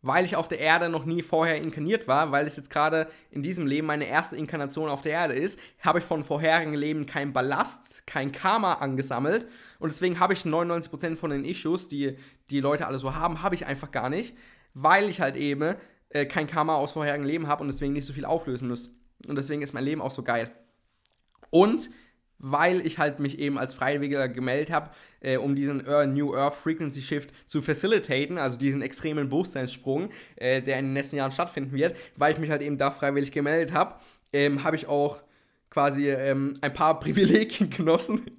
[0.00, 3.42] Weil ich auf der Erde noch nie vorher inkarniert war, weil es jetzt gerade in
[3.42, 7.32] diesem Leben meine erste Inkarnation auf der Erde ist, habe ich von vorherigen Leben kein
[7.32, 9.48] Ballast, kein Karma angesammelt.
[9.80, 12.16] Und deswegen habe ich 99% von den Issues, die
[12.50, 14.36] die Leute alle so haben, habe ich einfach gar nicht
[14.74, 15.76] weil ich halt eben
[16.10, 18.90] äh, kein Karma aus vorherigen Leben habe und deswegen nicht so viel auflösen muss.
[19.26, 20.52] Und deswegen ist mein Leben auch so geil.
[21.50, 21.90] Und
[22.38, 24.90] weil ich halt mich eben als Freiwilliger gemeldet habe,
[25.20, 25.78] äh, um diesen
[26.14, 31.16] New Earth Frequency Shift zu facilitaten, also diesen extremen Bewusstseinssprung, äh, der in den nächsten
[31.16, 33.96] Jahren stattfinden wird, weil ich mich halt eben da freiwillig gemeldet habe,
[34.32, 35.22] ähm, habe ich auch
[35.70, 38.38] quasi ähm, ein paar Privilegien genossen,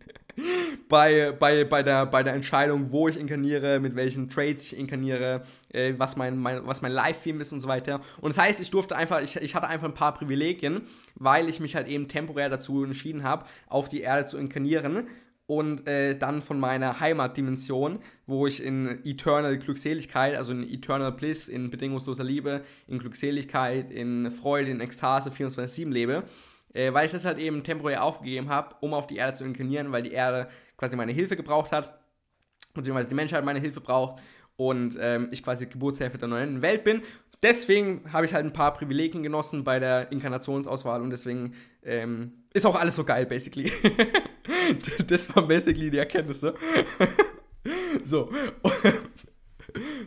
[0.87, 5.43] bei, bei, bei, der, bei der Entscheidung, wo ich inkarniere, mit welchen Trades ich inkarniere,
[5.71, 8.01] äh, was mein, mein, mein Live-Theme ist und so weiter.
[8.21, 10.81] Und das heißt, ich durfte einfach, ich, ich hatte einfach ein paar Privilegien,
[11.15, 15.07] weil ich mich halt eben temporär dazu entschieden habe, auf die Erde zu inkarnieren
[15.49, 21.47] und äh, dann von meiner Heimatdimension, wo ich in Eternal Glückseligkeit, also in Eternal Bliss,
[21.47, 26.23] in bedingungsloser Liebe, in Glückseligkeit, in Freude, in Ekstase 24-7 lebe
[26.73, 29.91] äh, weil ich das halt eben temporär aufgegeben habe, um auf die Erde zu inkarnieren,
[29.91, 31.99] weil die Erde quasi meine Hilfe gebraucht hat,
[32.73, 34.21] beziehungsweise die Menschheit meine Hilfe braucht
[34.55, 37.01] und ähm, ich quasi Geburtshelfer der neuen Welt bin.
[37.41, 41.53] Deswegen habe ich halt ein paar Privilegien genossen bei der Inkarnationsauswahl und deswegen
[41.83, 43.71] ähm, ist auch alles so geil, basically.
[45.07, 46.53] das waren basically die Erkenntnisse.
[48.03, 48.29] so.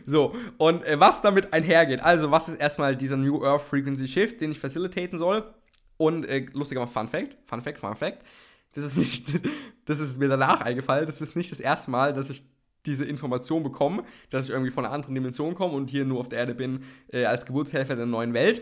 [0.05, 2.01] So, und äh, was damit einhergeht.
[2.01, 5.53] Also, was ist erstmal dieser New Earth Frequency Shift, den ich facilitaten soll?
[5.97, 8.23] Und äh, lustiger Fun Fact, Fun Fact, Fun Fact.
[8.73, 9.27] Das ist nicht,
[9.85, 11.05] das ist mir danach eingefallen.
[11.05, 12.43] Das ist nicht das erste Mal, dass ich
[12.85, 16.29] diese Information bekomme, dass ich irgendwie von einer anderen Dimension komme und hier nur auf
[16.29, 18.61] der Erde bin äh, als Geburtshelfer der neuen Welt.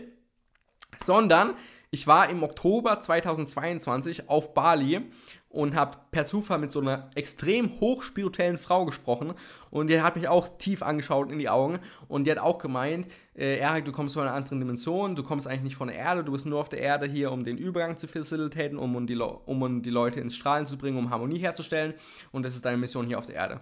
[1.02, 1.54] Sondern
[1.90, 5.10] ich war im Oktober 2022 auf Bali
[5.52, 9.34] und habe per Zufall mit so einer extrem hochspirituellen Frau gesprochen
[9.70, 13.06] und die hat mich auch tief angeschaut in die Augen und die hat auch gemeint,
[13.36, 16.24] äh, Erik, du kommst von einer anderen Dimension, du kommst eigentlich nicht von der Erde,
[16.24, 19.16] du bist nur auf der Erde hier, um den Übergang zu facilitaten, um, um, die,
[19.16, 21.94] um die Leute ins Strahlen zu bringen, um Harmonie herzustellen
[22.32, 23.60] und das ist deine Mission hier auf der Erde.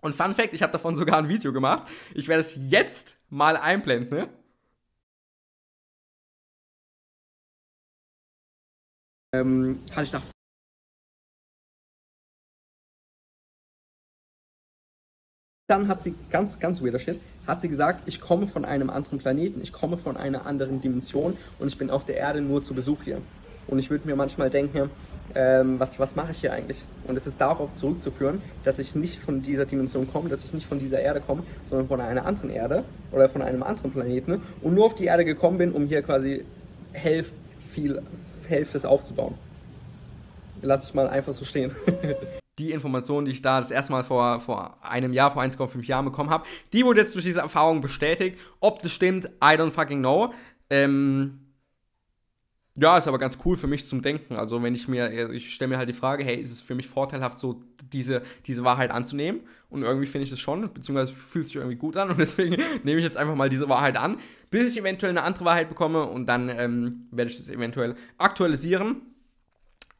[0.00, 1.84] Und Fun Fact, ich habe davon sogar ein Video gemacht.
[2.14, 4.18] Ich werde es jetzt mal einblenden.
[4.18, 4.28] Ne?
[9.32, 10.22] Ähm, hatte ich nach
[15.68, 19.18] dann hat sie, ganz, ganz weirder Shit, hat sie gesagt, ich komme von einem anderen
[19.18, 22.74] Planeten, ich komme von einer anderen Dimension und ich bin auf der Erde nur zu
[22.74, 23.20] Besuch hier.
[23.66, 24.90] Und ich würde mir manchmal denken,
[25.34, 26.82] ähm, was, was mache ich hier eigentlich?
[27.06, 30.66] Und es ist darauf zurückzuführen, dass ich nicht von dieser Dimension komme, dass ich nicht
[30.66, 34.74] von dieser Erde komme, sondern von einer anderen Erde oder von einem anderen Planeten und
[34.74, 36.46] nur auf die Erde gekommen bin, um hier quasi
[36.94, 37.30] helf,
[37.70, 38.00] viel,
[38.46, 39.34] Hälfte aufzubauen.
[40.62, 41.72] Lass ich mal einfach so stehen.
[42.58, 46.04] die Information, die ich da das erste Mal vor, vor einem Jahr, vor 1,5 Jahren
[46.04, 48.38] bekommen habe, die wurde jetzt durch diese Erfahrung bestätigt.
[48.60, 50.32] Ob das stimmt, I don't fucking know.
[50.70, 51.40] Ähm,
[52.80, 54.36] ja, ist aber ganz cool für mich zum Denken.
[54.36, 56.86] Also wenn ich mir, ich stelle mir halt die Frage, hey, ist es für mich
[56.86, 57.60] vorteilhaft, so
[57.92, 59.40] diese, diese Wahrheit anzunehmen?
[59.68, 62.98] Und irgendwie finde ich das schon, beziehungsweise fühlt sich irgendwie gut an und deswegen nehme
[62.98, 64.18] ich jetzt einfach mal diese Wahrheit an,
[64.50, 69.02] bis ich eventuell eine andere Wahrheit bekomme und dann ähm, werde ich das eventuell aktualisieren.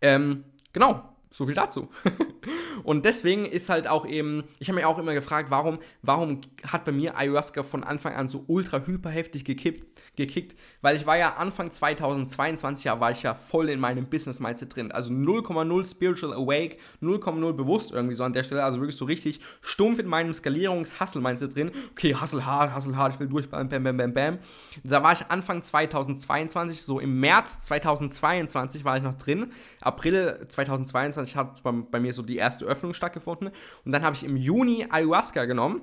[0.00, 1.88] Ähm, genau, so viel dazu.
[2.84, 6.84] Und deswegen ist halt auch eben, ich habe mir auch immer gefragt, warum, warum hat
[6.84, 10.56] bei mir Ayahuasca von Anfang an so ultra hyper heftig gekippt, gekickt?
[10.80, 14.92] Weil ich war ja Anfang 2022, ja, war ich ja voll in meinem Business-Mindset drin.
[14.92, 18.64] Also 0,0 Spiritual Awake, 0,0 bewusst irgendwie so an der Stelle.
[18.64, 21.70] Also wirklich so richtig stumpf in meinem Skalierungs-Hustle-Mindset drin.
[21.92, 24.38] Okay, hustle hard, hustle hard, ich will durch, bam, bam, bam, bam, bam.
[24.84, 29.52] Da war ich Anfang 2022, so im März 2022 war ich noch drin.
[29.80, 33.50] April 2022 hat bei, bei mir so die erste Öffnung stattgefunden.
[33.84, 35.82] Und dann habe ich im Juni Ayahuasca genommen.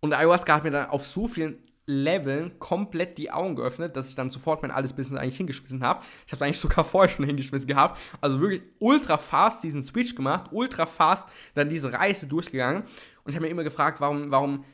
[0.00, 4.14] Und Ayahuasca hat mir dann auf so vielen Leveln komplett die Augen geöffnet, dass ich
[4.14, 6.02] dann sofort mein altes Business eigentlich hingeschmissen habe.
[6.26, 8.00] Ich habe es eigentlich sogar vorher schon hingeschmissen gehabt.
[8.20, 12.82] Also wirklich ultra fast diesen Switch gemacht, ultra fast dann diese Reise durchgegangen.
[12.82, 14.64] Und ich habe mir immer gefragt, warum, warum,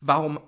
[0.00, 0.40] warum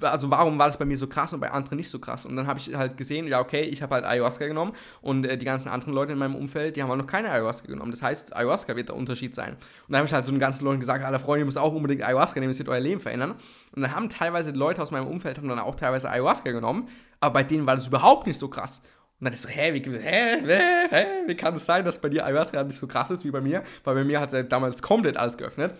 [0.00, 2.26] also warum war das bei mir so krass und bei anderen nicht so krass?
[2.26, 5.36] Und dann habe ich halt gesehen, ja, okay, ich habe halt Ayahuasca genommen und äh,
[5.36, 7.90] die ganzen anderen Leute in meinem Umfeld, die haben halt noch keine Ayahuasca genommen.
[7.90, 9.52] Das heißt, Ayahuasca wird der Unterschied sein.
[9.52, 11.74] Und dann habe ich halt so den ganzen Leuten gesagt, alle Freunde, ihr müsst auch
[11.74, 13.32] unbedingt Ayahuasca nehmen, es wird euer Leben verändern.
[13.72, 16.88] Und dann haben teilweise Leute aus meinem Umfeld haben dann auch teilweise Ayahuasca genommen,
[17.20, 18.82] aber bei denen war das überhaupt nicht so krass.
[19.20, 22.08] Und dann ist so, hä, wie, hä, hä, hä, wie kann es sein, dass bei
[22.08, 23.62] dir Ayahuasca nicht so krass ist wie bei mir?
[23.84, 25.74] Weil bei mir hat es ja damals komplett alles geöffnet.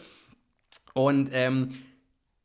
[0.92, 1.70] Und ähm,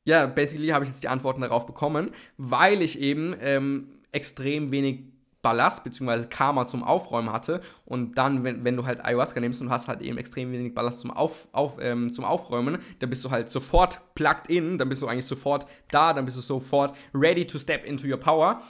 [0.05, 5.03] ja, basically habe ich jetzt die Antworten darauf bekommen, weil ich eben ähm, extrem wenig
[5.41, 6.25] Ballast bzw.
[6.27, 10.01] Karma zum Aufräumen hatte und dann, wenn, wenn du halt Ayahuasca nimmst und hast halt
[10.01, 13.99] eben extrem wenig Ballast zum, Auf, auf, ähm, zum Aufräumen, dann bist du halt sofort
[14.15, 17.85] plugged in, dann bist du eigentlich sofort da, dann bist du sofort ready to step
[17.85, 18.63] into your power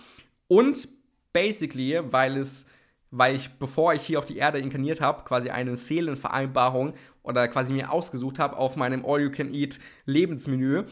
[0.48, 0.89] und
[1.32, 2.65] basically, weil es
[3.17, 6.93] weil ich, bevor ich hier auf die Erde inkarniert habe, quasi eine Seelenvereinbarung
[7.24, 10.84] oder quasi mir ausgesucht habe auf meinem All-You-Can-Eat-Lebensmenü,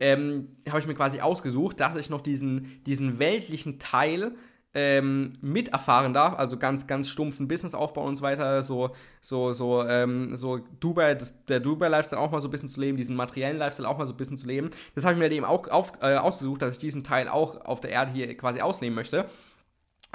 [0.00, 4.32] ähm, habe ich mir quasi ausgesucht, dass ich noch diesen, diesen weltlichen Teil
[4.72, 10.36] ähm, miterfahren darf, also ganz, ganz stumpfen Businessaufbau und so weiter, so, so, so, ähm,
[10.36, 13.88] so Dubai, das, der Dubai-Lifestyle auch mal so ein bisschen zu leben, diesen materiellen Lifestyle
[13.88, 14.70] auch mal so ein bisschen zu leben.
[14.94, 17.80] Das habe ich mir eben auch auf, äh, ausgesucht, dass ich diesen Teil auch auf
[17.80, 19.26] der Erde hier quasi ausleben möchte.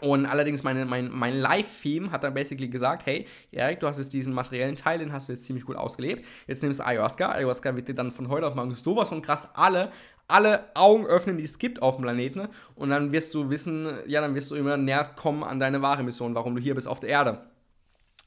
[0.02, 4.12] Und allerdings meine, mein, mein Live-Theme hat dann basically gesagt, hey, Erik, du hast jetzt
[4.12, 6.26] diesen materiellen Teil, den hast du jetzt ziemlich gut ausgelebt.
[6.48, 7.32] Jetzt nimmst du Ayahuasca.
[7.32, 9.92] Ayahuasca wird dir dann von heute auf morgen sowas von krass alle,
[10.28, 12.50] alle Augen öffnen, die es gibt auf dem Planeten.
[12.76, 16.04] Und dann wirst du wissen, ja, dann wirst du immer näher kommen an deine wahre
[16.04, 17.40] Mission, warum du hier bist auf der Erde.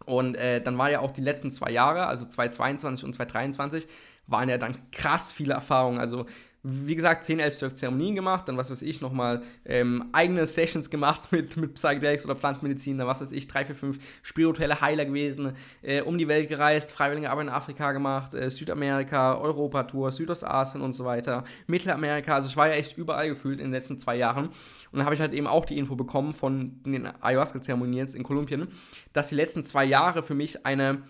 [0.06, 3.86] Und äh, dann war ja auch die letzten zwei Jahre, also 2022 und 2023,
[4.26, 5.98] waren ja dann krass viele Erfahrungen.
[5.98, 6.24] Also
[6.70, 10.90] wie gesagt, 10, 11, 12 Zeremonien gemacht, dann was weiß ich, nochmal ähm, eigene Sessions
[10.90, 15.04] gemacht mit, mit Psychedelics oder Pflanzenmedizin, dann was weiß ich, 3, 4, 5 spirituelle Heiler
[15.04, 20.82] gewesen, äh, um die Welt gereist, freiwillige Arbeit in Afrika gemacht, äh, Südamerika, Europa-Tour, Südostasien
[20.82, 24.16] und so weiter, Mittelamerika, also ich war ja echt überall gefühlt in den letzten zwei
[24.16, 24.48] Jahren
[24.90, 28.68] und dann habe ich halt eben auch die Info bekommen von den Ayahuasca-Zeremonien in Kolumbien,
[29.12, 31.02] dass die letzten zwei Jahre für mich eine,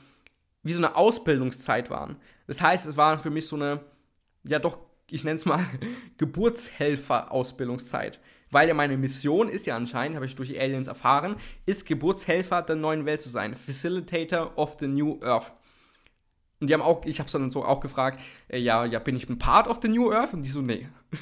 [0.62, 2.16] wie so eine Ausbildungszeit waren.
[2.46, 3.80] Das heißt, es war für mich so eine,
[4.44, 5.64] ja doch ich nenne es mal,
[6.18, 8.20] Geburtshelfer-Ausbildungszeit.
[8.50, 12.76] Weil ja meine Mission ist ja anscheinend, habe ich durch Aliens erfahren, ist Geburtshelfer der
[12.76, 13.54] neuen Welt zu sein.
[13.54, 15.52] Facilitator of the New Earth.
[16.60, 19.16] Und die haben auch, ich habe es dann so auch gefragt, äh, ja, ja, bin
[19.16, 20.32] ich ein Part of the New Earth?
[20.32, 20.88] Und die so, nee.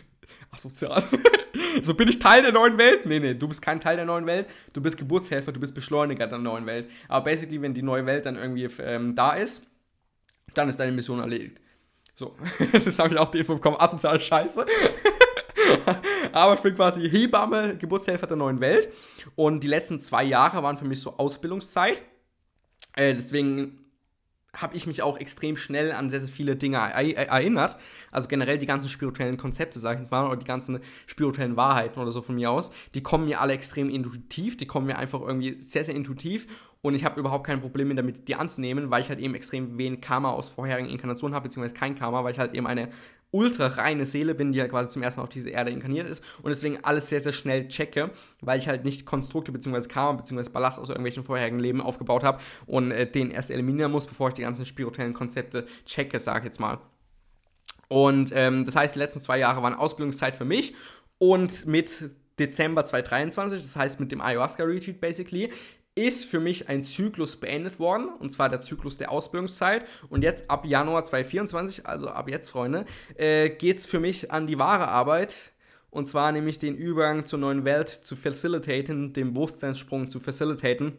[0.50, 1.02] Ach, sozial.
[1.82, 3.06] so, bin ich Teil der neuen Welt?
[3.06, 4.48] Nee, nee, du bist kein Teil der neuen Welt.
[4.72, 6.88] Du bist Geburtshelfer, du bist Beschleuniger der neuen Welt.
[7.08, 9.66] Aber basically, wenn die neue Welt dann irgendwie ähm, da ist,
[10.54, 11.60] dann ist deine Mission erledigt.
[12.16, 12.34] So,
[12.72, 14.64] das habe ich auch die Info bekommen, asoziale Scheiße.
[16.32, 18.88] Aber ich bin quasi Hebamme, Geburtshelfer der neuen Welt.
[19.34, 22.00] Und die letzten zwei Jahre waren für mich so Ausbildungszeit.
[22.94, 23.86] Äh, deswegen
[24.54, 27.76] habe ich mich auch extrem schnell an sehr, sehr viele Dinge erinnert.
[28.10, 32.10] Also generell die ganzen spirituellen Konzepte, sag ich mal, oder die ganzen spirituellen Wahrheiten oder
[32.10, 35.60] so von mir aus, die kommen mir alle extrem intuitiv, die kommen mir einfach irgendwie
[35.60, 36.46] sehr, sehr intuitiv
[36.86, 40.00] und ich habe überhaupt kein Problem damit, die anzunehmen, weil ich halt eben extrem wenig
[40.00, 42.90] Karma aus vorherigen Inkarnationen habe, beziehungsweise kein Karma, weil ich halt eben eine
[43.32, 46.24] ultra reine Seele bin, die halt quasi zum ersten Mal auf diese Erde inkarniert ist
[46.42, 50.50] und deswegen alles sehr, sehr schnell checke, weil ich halt nicht Konstrukte beziehungsweise Karma beziehungsweise
[50.50, 54.34] Ballast aus irgendwelchen vorherigen Leben aufgebaut habe und äh, den erst eliminieren muss, bevor ich
[54.34, 56.78] die ganzen spirituellen Konzepte checke, sag ich jetzt mal.
[57.88, 60.74] Und ähm, das heißt, die letzten zwei Jahre waren Ausbildungszeit für mich
[61.18, 65.50] und mit Dezember 2023, das heißt mit dem Ayahuasca Retreat basically,
[65.96, 69.88] ist für mich ein Zyklus beendet worden, und zwar der Zyklus der Ausbildungszeit.
[70.10, 72.84] Und jetzt ab Januar 2024, also ab jetzt, Freunde,
[73.16, 75.52] äh, geht es für mich an die wahre Arbeit.
[75.90, 80.98] Und zwar nämlich den Übergang zur neuen Welt zu facilitaten, den Bewusstseinssprung zu facilitaten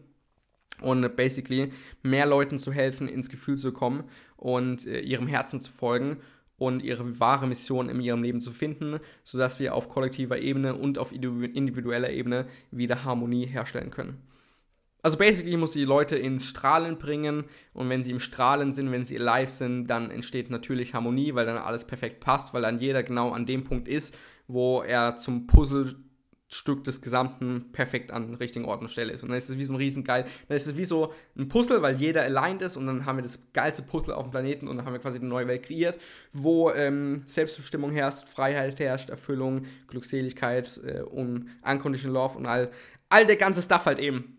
[0.82, 4.06] und basically mehr Leuten zu helfen, ins Gefühl zu kommen
[4.36, 6.18] und äh, ihrem Herzen zu folgen
[6.58, 10.98] und ihre wahre Mission in ihrem Leben zu finden, sodass wir auf kollektiver Ebene und
[10.98, 14.24] auf individueller Ebene wieder Harmonie herstellen können.
[15.08, 19.06] Also basically muss die Leute ins Strahlen bringen und wenn sie im Strahlen sind, wenn
[19.06, 23.04] sie live sind, dann entsteht natürlich Harmonie, weil dann alles perfekt passt, weil dann jeder
[23.04, 24.18] genau an dem Punkt ist,
[24.50, 29.24] wo er zum Puzzlestück des Gesamten perfekt an der richtigen Ort und Stelle ist.
[29.24, 31.82] Und dann ist es wie so ein riesengeil, dann ist es wie so ein Puzzle,
[31.82, 34.76] weil jeder aligned ist und dann haben wir das geilste Puzzle auf dem Planeten und
[34.76, 35.98] dann haben wir quasi eine neue Welt kreiert,
[36.34, 42.72] wo ähm, Selbstbestimmung herrscht, Freiheit herrscht, Erfüllung, Glückseligkeit äh, und Unconditional Love und all,
[43.08, 44.37] all der ganze Stuff halt eben.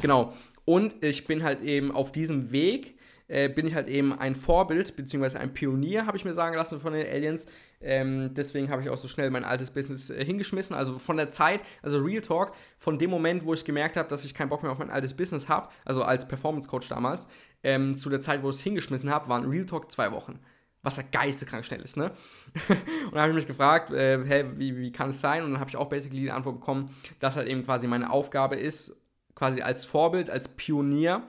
[0.00, 0.32] Genau.
[0.64, 4.96] Und ich bin halt eben auf diesem Weg, äh, bin ich halt eben ein Vorbild,
[4.96, 7.46] beziehungsweise ein Pionier, habe ich mir sagen lassen von den Aliens.
[7.80, 10.74] Ähm, deswegen habe ich auch so schnell mein altes Business äh, hingeschmissen.
[10.74, 14.24] Also von der Zeit, also Real Talk, von dem Moment, wo ich gemerkt habe, dass
[14.24, 17.26] ich keinen Bock mehr auf mein altes Business habe, also als Performance Coach damals,
[17.62, 20.40] ähm, zu der Zeit, wo ich es hingeschmissen habe, waren Real Talk zwei Wochen
[20.82, 22.12] was ja geisteskrank schnell ist, ne?
[22.68, 25.42] und dann habe ich mich gefragt, äh, hey, wie, wie kann es sein?
[25.42, 28.54] Und dann habe ich auch basically die Antwort bekommen, dass halt eben quasi meine Aufgabe
[28.54, 28.96] ist,
[29.36, 31.22] quasi als Vorbild, als Pionier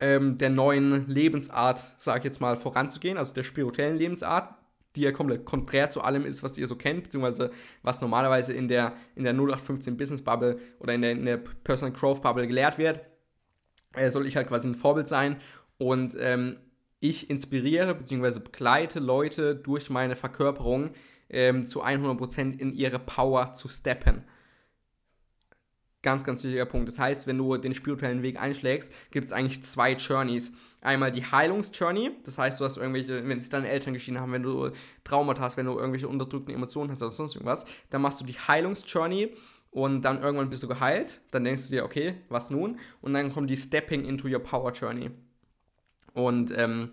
[0.00, 4.54] ähm, der neuen Lebensart, sag ich jetzt mal, voranzugehen, also der spirituellen Lebensart,
[4.96, 7.50] die ja komplett konträr zu allem ist, was ihr so kennt, beziehungsweise
[7.82, 11.92] was normalerweise in der, in der 0815 Business Bubble oder in der, in der Personal
[11.92, 13.00] Growth Bubble gelehrt wird,
[13.94, 15.36] äh, soll ich halt quasi ein Vorbild sein
[15.78, 16.58] und ähm,
[17.00, 18.40] ich inspiriere bzw.
[18.40, 20.90] begleite Leute durch meine Verkörperung
[21.28, 24.24] ähm, zu 100% in ihre Power zu steppen.
[26.04, 26.86] Ganz, ganz wichtiger Punkt.
[26.86, 30.52] Das heißt, wenn du den spirituellen Weg einschlägst, gibt es eigentlich zwei Journeys.
[30.82, 34.42] Einmal die Heilungsjourney, das heißt, du hast irgendwelche, wenn sich deine Eltern geschieden haben, wenn
[34.42, 34.70] du
[35.02, 38.34] Traumata hast, wenn du irgendwelche unterdrückten Emotionen hast oder sonst irgendwas, dann machst du die
[38.34, 39.30] Heilungsjourney
[39.70, 41.22] und dann irgendwann bist du geheilt.
[41.30, 42.78] Dann denkst du dir, okay, was nun?
[43.00, 45.10] Und dann kommt die Stepping into your Power Journey.
[46.12, 46.90] Und ähm,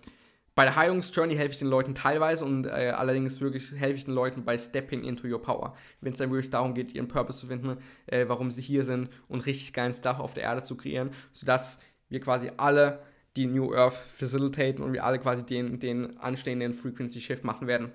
[0.54, 4.14] bei der Heilungsjourney helfe ich den Leuten teilweise und äh, allerdings wirklich helfe ich den
[4.14, 5.76] Leuten bei Stepping into your Power.
[6.02, 9.10] Wenn es dann wirklich darum geht, ihren Purpose zu finden, äh, warum sie hier sind
[9.30, 13.02] und richtig geilen Stuff auf der Erde zu kreieren, sodass wir quasi alle
[13.38, 17.94] die New Earth facilitaten und wir alle quasi den, den anstehenden Frequency Shift machen werden.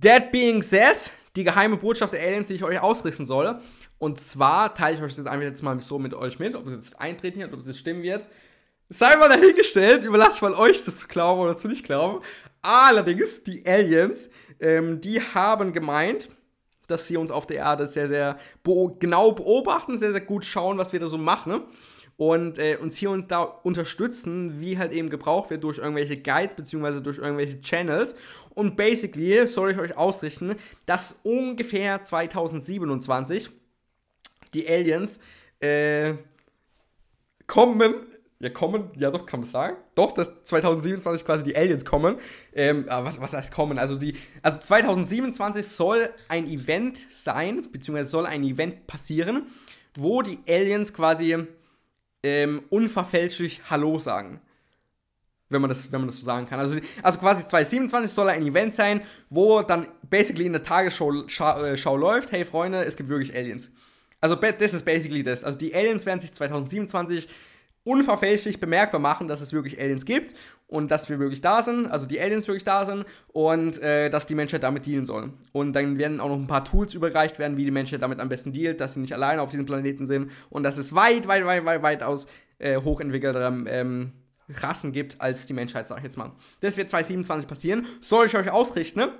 [0.00, 3.60] That being said, die geheime Botschaft der Aliens, die ich euch ausrichten soll.
[3.98, 6.72] Und zwar teile ich euch das einfach jetzt mal so mit euch mit, ob es
[6.72, 8.26] jetzt eintreten wird, ob es jetzt stimmen wird
[8.92, 12.22] sei mal dahingestellt, überlasse ich mal euch das zu glauben oder zu nicht glauben.
[12.60, 16.28] Allerdings, die Aliens, ähm, die haben gemeint,
[16.86, 20.78] dass sie uns auf der Erde sehr, sehr be genau beobachten, sehr, sehr gut schauen,
[20.78, 21.62] was wir da so machen.
[22.18, 26.54] Und äh, uns hier und da unterstützen, wie halt eben gebraucht wird durch irgendwelche Guides
[26.54, 28.14] beziehungsweise durch irgendwelche Channels.
[28.50, 33.50] Und basically soll ich euch ausrichten, dass ungefähr 2027
[34.52, 35.18] die Aliens
[35.60, 36.14] äh,
[37.46, 37.94] kommen
[38.42, 39.76] ja, kommen, ja doch, kann man sagen.
[39.94, 42.16] Doch, dass 2027 quasi die Aliens kommen.
[42.52, 43.78] Ähm, was, was heißt kommen?
[43.78, 49.46] Also, die, also 2027 soll ein Event sein, beziehungsweise soll ein Event passieren,
[49.96, 51.36] wo die Aliens quasi
[52.24, 54.40] ähm, unverfälschlich Hallo sagen.
[55.48, 56.58] Wenn man, das, wenn man das so sagen kann.
[56.58, 61.62] Also, also quasi 2027 soll ein Event sein, wo dann basically in der Tagesschau Schau,
[61.62, 63.70] äh, Schau läuft, hey Freunde, es gibt wirklich Aliens.
[64.20, 65.44] Also das ist basically das.
[65.44, 67.28] Also die Aliens werden sich 2027
[67.84, 70.34] unverfälschlich bemerkbar machen, dass es wirklich Aliens gibt
[70.68, 74.26] und dass wir wirklich da sind, also die Aliens wirklich da sind und äh, dass
[74.26, 75.32] die Menschheit damit dealen soll.
[75.52, 78.28] Und dann werden auch noch ein paar Tools überreicht werden, wie die Menschheit damit am
[78.28, 81.44] besten dealt, dass sie nicht alleine auf diesem Planeten sind und dass es weit, weit,
[81.44, 82.26] weit, weit, weitaus
[82.58, 84.12] äh, hochentwickeltere ähm,
[84.48, 86.32] Rassen gibt als die Menschheit, sag ich jetzt mal.
[86.60, 87.86] Das wird 2027 passieren.
[88.00, 89.12] Soll ich euch ausrichten, ne?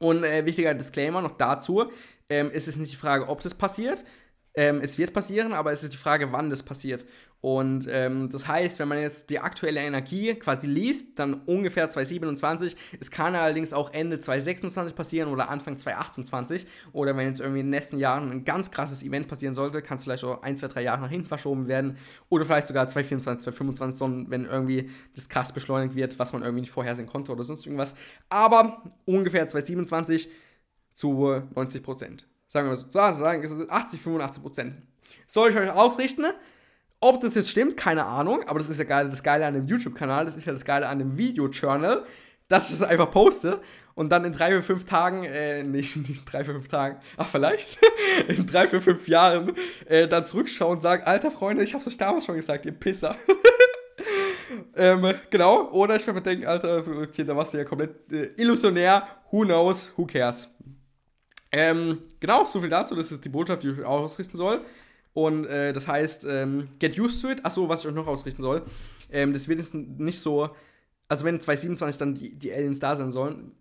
[0.00, 1.90] Und äh, wichtiger Disclaimer noch dazu,
[2.28, 4.04] ähm, ist es nicht die Frage, ob es passiert,
[4.54, 7.04] ähm, es wird passieren, aber es ist die Frage, wann das passiert.
[7.44, 12.74] Und ähm, das heißt, wenn man jetzt die aktuelle Energie quasi liest, dann ungefähr 2027.
[12.98, 16.66] Es kann allerdings auch Ende 2026 passieren oder Anfang 2028.
[16.94, 19.98] Oder wenn jetzt irgendwie in den nächsten Jahren ein ganz krasses Event passieren sollte, kann
[19.98, 21.98] es vielleicht auch ein, zwei, drei Jahre nach hinten verschoben werden.
[22.30, 26.72] Oder vielleicht sogar 2024, 2025, wenn irgendwie das krass beschleunigt wird, was man irgendwie nicht
[26.72, 27.94] vorhersehen konnte oder sonst irgendwas.
[28.30, 30.30] Aber ungefähr 2027
[30.94, 32.26] zu 90 Prozent.
[32.48, 34.76] Sagen wir mal so, sagen, es sind 80, 85 Prozent.
[35.26, 36.24] Soll ich euch ausrichten?
[37.04, 39.66] Ob das jetzt stimmt, keine Ahnung, aber das ist ja geil, das Geile an dem
[39.66, 42.06] YouTube-Kanal, das ist ja das Geile an dem Video-Journal,
[42.48, 43.60] dass ich das einfach poste
[43.94, 47.28] und dann in drei, vier, fünf Tagen, äh, nicht, nicht drei, vier, fünf Tagen, ach
[47.28, 47.76] vielleicht,
[48.28, 49.52] in drei, vier, fünf Jahren,
[49.84, 53.16] äh, dann zurückschauen und sagen, alter Freunde, ich hab's euch damals schon gesagt, ihr Pisser.
[54.74, 58.30] ähm, genau, oder ich werde mir denken, alter, okay, da warst du ja komplett äh,
[58.38, 60.48] illusionär, who knows, who cares.
[61.52, 62.96] Ähm, genau, so viel dazu.
[62.96, 64.60] Das ist die Botschaft, die ich ausrichten soll.
[65.14, 67.44] Und äh, das heißt, ähm, get used to it.
[67.44, 68.62] Achso, was ich euch noch ausrichten soll.
[69.10, 70.50] Ähm, das wird jetzt nicht so.
[71.08, 73.52] Also, wenn 2027 dann die, die Aliens da sein sollen,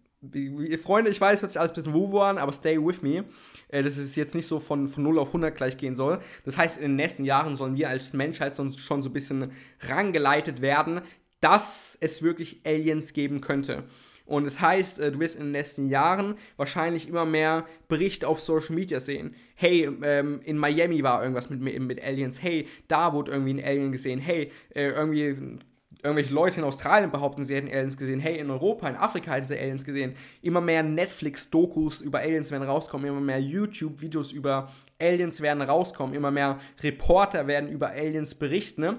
[0.81, 3.25] Freunde, ich weiß, hört sich alles ein bisschen wuhu an, aber stay with me.
[3.67, 6.19] Äh, dass es jetzt nicht so von, von 0 auf 100 gleich gehen soll.
[6.45, 9.51] Das heißt, in den nächsten Jahren sollen wir als Menschheit sonst schon so ein bisschen
[9.81, 11.01] rangeleitet werden,
[11.41, 13.83] dass es wirklich Aliens geben könnte.
[14.25, 18.27] Und es das heißt, äh, du wirst in den nächsten Jahren wahrscheinlich immer mehr Berichte
[18.27, 19.36] auf Social Media sehen.
[19.55, 22.41] Hey, ähm, in Miami war irgendwas mit, mit Aliens.
[22.41, 24.19] Hey, da wurde irgendwie ein Alien gesehen.
[24.19, 25.59] Hey, äh, irgendwie
[26.03, 28.19] irgendwelche Leute in Australien behaupten, sie hätten Aliens gesehen.
[28.19, 30.13] Hey, in Europa, in Afrika hätten sie Aliens gesehen.
[30.41, 36.31] Immer mehr Netflix-Dokus über Aliens werden rauskommen, immer mehr YouTube-Videos über Aliens werden rauskommen, immer
[36.31, 38.81] mehr Reporter werden über Aliens berichten.
[38.81, 38.97] Ne?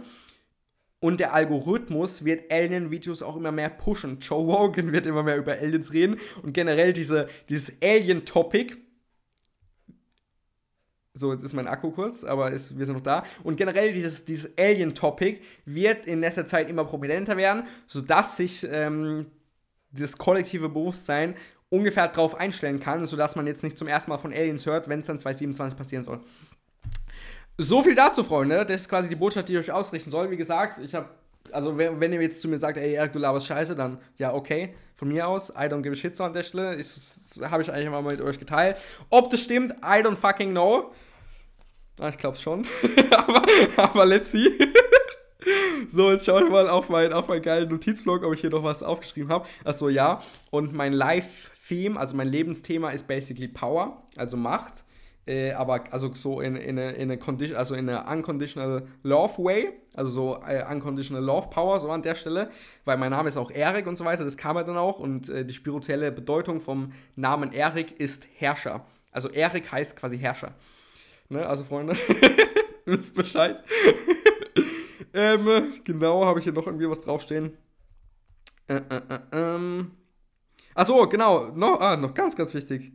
[1.05, 4.21] Und der Algorithmus wird Alien-Videos auch immer mehr pushen.
[4.21, 6.17] Joe Rogan wird immer mehr über Aliens reden.
[6.43, 8.75] Und generell diese, dieses Alien-Topic
[11.13, 13.23] so, jetzt ist mein Akku kurz, aber ist, wir sind noch da.
[13.43, 19.27] Und generell dieses, dieses Alien-Topic wird in letzter Zeit immer prominenter werden, sodass sich ähm,
[19.93, 21.35] das kollektive Bewusstsein
[21.69, 25.01] ungefähr darauf einstellen kann, sodass man jetzt nicht zum ersten Mal von Aliens hört, wenn
[25.01, 26.21] es dann 2027 passieren soll.
[27.57, 28.67] So viel dazu, Freunde.
[28.67, 30.31] Das ist quasi die Botschaft, die ich euch ausrichten soll.
[30.31, 31.09] Wie gesagt, ich habe,
[31.53, 34.35] also wenn, wenn, ihr jetzt zu mir sagt, ey, Eric, du laberst scheiße, dann ja,
[34.35, 34.75] okay.
[34.97, 36.77] Von mir aus, I don't give a shit so an der Stelle.
[36.77, 38.77] Das habe ich eigentlich mal mit euch geteilt.
[39.09, 40.93] Ob das stimmt, I don't fucking know.
[42.01, 42.67] Ah, ich glaube schon.
[43.13, 44.51] aber, aber let's see.
[45.89, 48.65] so, jetzt schaue ich mal auf, mein, auf meinen geilen Notizblog, ob ich hier noch
[48.65, 49.47] was aufgeschrieben habe.
[49.63, 50.21] Achso, ja.
[50.51, 54.83] Und mein Live-Theme, also mein Lebensthema ist basically Power, also Macht.
[55.27, 59.43] Äh, aber also so in, in, eine, in eine Condition, also in eine unconditional love
[59.43, 62.51] way, also so äh, unconditional love power, so an der Stelle,
[62.85, 65.31] weil mein Name ist auch Erik und so weiter, das kam ja dann auch und
[65.31, 68.85] äh, die spirituelle Bedeutung vom Namen Erik ist Herrscher.
[69.13, 70.53] Also Erik heißt quasi Herrscher.
[71.31, 71.97] Ne, also Freunde,
[72.85, 73.63] wisst Bescheid.
[75.15, 77.57] ähm, genau, habe ich hier noch irgendwie was draufstehen.
[78.67, 79.93] Äh, äh, äh, ähm.
[80.75, 82.93] Achso, genau, noch, ah, noch ganz, ganz wichtig.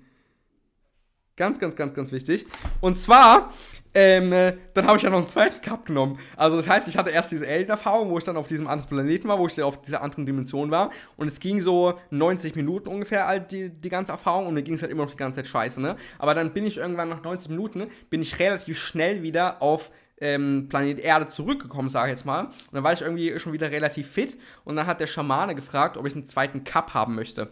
[1.39, 2.45] Ganz, ganz, ganz, ganz wichtig.
[2.81, 3.53] Und zwar,
[3.93, 6.19] ähm, äh, dann habe ich ja noch einen zweiten Cup genommen.
[6.35, 9.29] Also das heißt, ich hatte erst diese Elderfahrung, wo ich dann auf diesem anderen Planeten
[9.29, 10.91] war, wo ich auf dieser anderen Dimension war.
[11.15, 14.81] Und es ging so 90 Minuten ungefähr die, die ganze Erfahrung und mir ging es
[14.81, 15.95] halt immer noch die ganze Zeit scheiße, ne?
[16.17, 20.67] Aber dann bin ich irgendwann nach 90 Minuten, bin ich relativ schnell wieder auf ähm,
[20.67, 22.47] Planet Erde zurückgekommen, sage ich jetzt mal.
[22.47, 24.37] Und dann war ich irgendwie schon wieder relativ fit.
[24.65, 27.49] Und dann hat der Schamane gefragt, ob ich einen zweiten Cup haben möchte.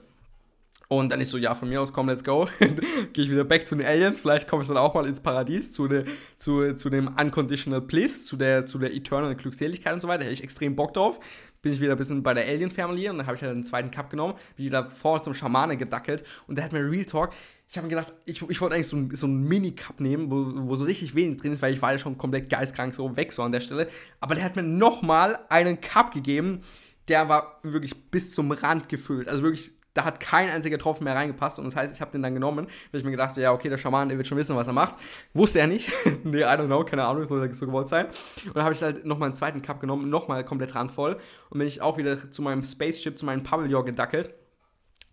[0.89, 2.47] Und dann ist so, ja, von mir aus, komm, let's go.
[2.59, 4.21] Gehe ich wieder back zu den Aliens.
[4.21, 6.05] Vielleicht komme ich dann auch mal ins Paradies, zu, de,
[6.37, 10.19] zu, zu dem Unconditional Bliss, zu der, zu der Eternal Glückseligkeit und so weiter.
[10.19, 11.19] Da hätte ich extrem Bock drauf.
[11.61, 13.91] Bin ich wieder ein bisschen bei der Alien-Family und dann habe ich halt einen zweiten
[13.91, 17.31] Cup genommen, bin wieder vor zum Schamane gedackelt und der hat mir Real Talk.
[17.67, 20.75] Ich habe mir gedacht, ich, ich wollte eigentlich so, so einen Mini-Cup nehmen, wo, wo
[20.77, 23.43] so richtig wenig drin ist, weil ich war ja schon komplett geistkrank so weg so
[23.43, 23.89] an der Stelle.
[24.21, 26.61] Aber der hat mir nochmal einen Cup gegeben,
[27.09, 29.27] der war wirklich bis zum Rand gefüllt.
[29.27, 32.21] Also wirklich da hat kein einziger Tropfen mehr reingepasst und das heißt, ich habe den
[32.21, 34.67] dann genommen, weil ich mir gedacht ja, okay, der Schaman, der wird schon wissen, was
[34.67, 34.95] er macht.
[35.33, 35.91] Wusste er nicht.
[36.23, 38.05] nee, I don't know, keine Ahnung, soll so gewollt sein.
[38.45, 41.17] Und dann habe ich halt nochmal einen zweiten Cup genommen, nochmal komplett randvoll
[41.49, 44.33] und bin ich auch wieder zu meinem Spaceship, zu meinem Pavillon gedackelt.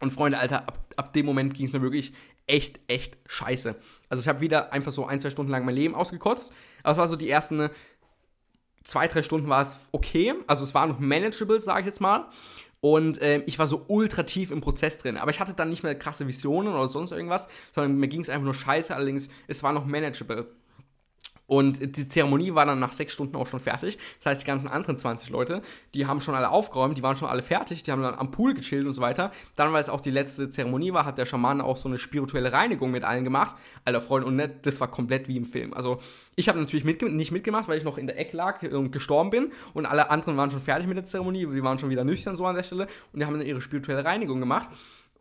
[0.01, 2.13] Und Freunde, Alter, ab, ab dem Moment ging es mir wirklich
[2.47, 3.75] echt, echt scheiße.
[4.11, 6.53] Also ich habe wieder einfach so ein, zwei Stunden lang mein Leben ausgekotzt.
[6.83, 7.71] Aber es war so die ersten
[8.85, 10.35] zwei, drei Stunden war es okay.
[10.47, 12.29] Also es war noch manageable, sage ich jetzt mal.
[12.85, 15.17] Und äh, ich war so ultra tief im Prozess drin.
[15.17, 18.29] Aber ich hatte dann nicht mehr krasse Visionen oder sonst irgendwas, sondern mir ging es
[18.29, 18.95] einfach nur scheiße.
[18.95, 20.49] Allerdings, es war noch manageable.
[21.47, 23.99] Und die Zeremonie war dann nach sechs Stunden auch schon fertig.
[24.19, 25.61] Das heißt, die ganzen anderen 20 Leute,
[25.93, 28.55] die haben schon alle aufgeräumt, die waren schon alle fertig, die haben dann am Pool
[28.55, 29.31] gechillt und so weiter.
[29.57, 32.53] Dann, weil es auch die letzte Zeremonie war, hat der Schaman auch so eine spirituelle
[32.53, 33.57] Reinigung mit allen gemacht.
[33.85, 35.75] Alter Freunde, und das war komplett wie im Film.
[35.75, 35.99] Also,
[36.35, 39.31] ich habe natürlich mitge nicht mitgemacht, weil ich noch in der Ecke lag und gestorben
[39.31, 39.53] bin.
[39.75, 42.47] Und alle anderen waren schon fertig mit der Zeremonie, die waren schon wieder nüchtern so
[42.47, 42.87] an der Stelle.
[43.13, 44.69] Und die haben dann ihre spirituelle Reinigung gemacht.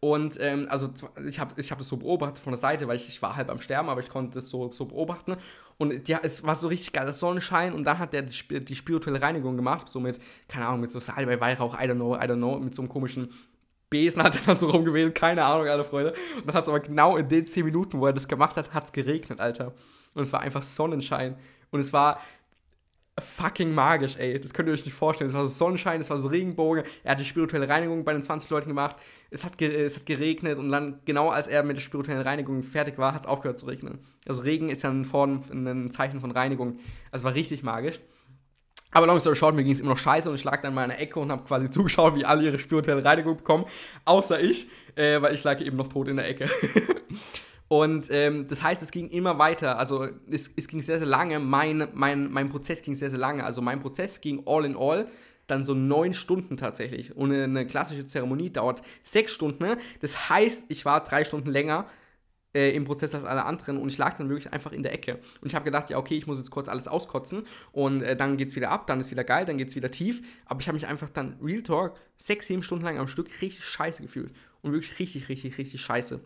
[0.04, 0.90] Und ähm, also
[1.26, 3.50] ich habe ich hab das so beobachtet von der Seite, weil ich, ich war halb
[3.50, 5.38] am Sterben, aber ich konnte das so, so beobachten.
[5.78, 7.74] Und ja, es war so richtig geil, das Sonnenschein.
[7.74, 11.40] Und dann hat der die, spirituelle Reinigung gemacht, so mit, keine Ahnung, mit so Salbei,
[11.40, 13.30] Weihrauch, I don't know, I don't know, mit so einem komischen
[13.90, 16.14] Besen hat er dann so rumgewählt, keine Ahnung, alle Freunde.
[16.38, 18.74] Und dann hat es aber genau in den 10 Minuten, wo er das gemacht hat,
[18.74, 19.74] hat es geregnet, Alter.
[20.16, 21.36] Und es war einfach Sonnenschein.
[21.70, 22.20] Und es war,
[23.20, 24.40] fucking magisch, ey.
[24.40, 25.30] Das könnt ihr euch nicht vorstellen.
[25.30, 26.84] Es war so Sonnenschein, es war so Regenbogen.
[27.04, 28.96] Er hat die spirituelle Reinigung bei den 20 Leuten gemacht.
[29.30, 32.98] Es hat, es hat geregnet und dann, genau als er mit der spirituellen Reinigung fertig
[32.98, 34.00] war, hat es aufgehört zu regnen.
[34.28, 36.80] Also Regen ist ja ein, Form, ein Zeichen von Reinigung.
[37.12, 38.00] Also war richtig magisch.
[38.92, 40.76] Aber long story short, mir ging es immer noch scheiße und ich lag dann in
[40.76, 43.66] meiner Ecke und habe quasi zugeschaut, wie alle ihre spirituelle Reinigung bekommen.
[44.06, 46.50] Außer ich, äh, weil ich lag eben noch tot in der Ecke.
[47.74, 49.80] Und ähm, das heißt, es ging immer weiter.
[49.80, 51.40] Also es, es ging sehr, sehr lange.
[51.40, 53.44] Mein, mein, mein Prozess ging sehr, sehr lange.
[53.44, 55.08] Also mein Prozess ging all in all
[55.48, 57.18] dann so neun Stunden tatsächlich.
[57.18, 59.64] Und eine klassische Zeremonie dauert sechs Stunden.
[59.64, 59.80] Ne?
[60.02, 61.88] Das heißt, ich war drei Stunden länger
[62.54, 65.18] äh, im Prozess als alle anderen und ich lag dann wirklich einfach in der Ecke.
[65.42, 68.38] Und ich habe gedacht, ja, okay, ich muss jetzt kurz alles auskotzen und äh, dann
[68.38, 70.22] geht's wieder ab, dann ist wieder geil, dann geht's wieder tief.
[70.46, 73.66] Aber ich habe mich einfach dann, Real Talk, sechs, sieben Stunden lang am Stück richtig
[73.66, 74.32] scheiße gefühlt.
[74.62, 76.22] Und wirklich richtig, richtig, richtig scheiße.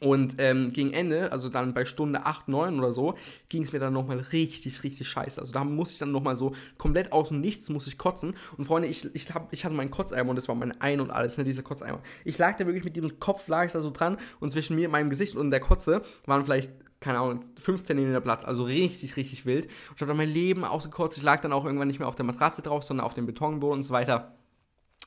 [0.00, 3.14] Und ähm, gegen Ende, also dann bei Stunde 8, 9 oder so,
[3.48, 5.40] ging es mir dann nochmal richtig, richtig scheiße.
[5.40, 8.34] Also da muss ich dann nochmal so komplett aus dem Nichts muss ich kotzen.
[8.58, 11.10] Und Freunde, ich, ich, hab, ich hatte meinen Kotzeimer und das war mein Ein und
[11.10, 12.00] alles, ne, dieser Kotzeimer.
[12.24, 14.90] Ich lag da wirklich mit dem Kopf, lag ich da so dran und zwischen mir,
[14.90, 19.44] meinem Gesicht und der Kotze waren vielleicht keine Ahnung, 5 cm Platz, also richtig, richtig
[19.44, 19.66] wild.
[19.66, 21.16] Und ich habe dann mein Leben ausgekotzt.
[21.18, 23.80] Ich lag dann auch irgendwann nicht mehr auf der Matratze drauf, sondern auf dem Betonboden
[23.80, 24.34] und so weiter.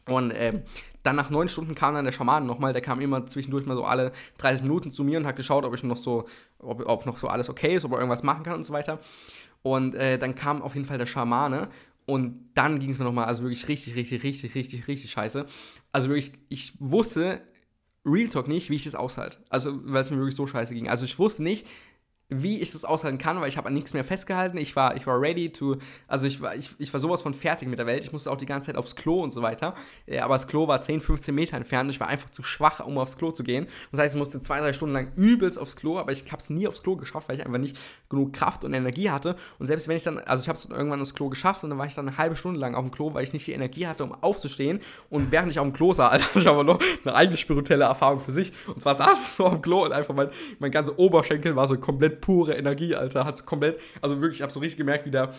[0.10, 0.62] Und äh,
[1.04, 3.86] dann nach neun Stunden kam dann der Schaman nochmal, der kam immer zwischendurch mal so
[3.86, 6.26] alle 30 Minuten zu mir und hat geschaut, ob ich noch so,
[6.60, 9.00] ob, ob noch so alles okay ist, ob er irgendwas machen kann und so weiter.
[9.62, 11.70] Und äh, dann kam auf jeden Fall der Schamane
[12.06, 15.46] und dann ging es mir nochmal, also wirklich richtig, richtig, richtig, richtig, richtig scheiße.
[15.92, 17.42] Also wirklich, ich wusste
[18.06, 19.38] Real Talk nicht, wie ich das aushalte.
[19.50, 20.90] Also, weil es mir wirklich so scheiße ging.
[20.90, 21.68] Also ich wusste nicht,
[22.30, 24.58] wie ich das aushalten kann, weil ich habe an nichts mehr festgehalten.
[24.58, 25.78] Ich war, ich war ready to,
[26.08, 28.04] also ich war, ich, ich war sowas von fertig mit der Welt.
[28.04, 29.74] Ich musste auch die ganze Zeit aufs Klo und so weiter.
[30.22, 31.90] Aber das Klo war 10, 15 Meter entfernt.
[31.90, 33.68] Ich war einfach zu schwach, um aufs Klo zu gehen.
[33.92, 36.52] Das heißt, ich musste zwei, drei Stunden lang übelst aufs Klo, aber ich habe es
[36.52, 37.78] nie aufs Klo geschafft, weil ich einfach nicht
[38.10, 39.36] genug Kraft und Energie hatte.
[39.58, 41.80] Und selbst wenn ich dann, also ich habe es irgendwann aufs Klo geschafft und dann
[41.80, 43.88] war ich dann eine halbe Stunde lang auf dem Klo, weil ich nicht die Energie
[43.88, 44.82] hatte, um aufzustehen.
[45.10, 48.20] Und während ich auf dem Klo sah, Alter, ich aber noch eine eigene spirituelle Erfahrung
[48.20, 48.54] für sich.
[48.68, 51.68] Und zwar saß ich so auf dem Klo und einfach mein, mein ganzer Oberschenkel war
[51.68, 53.26] so komplett pure Energie Alter.
[53.26, 55.34] Hat so komplett, also wirklich, ich habe so richtig gemerkt, wie der,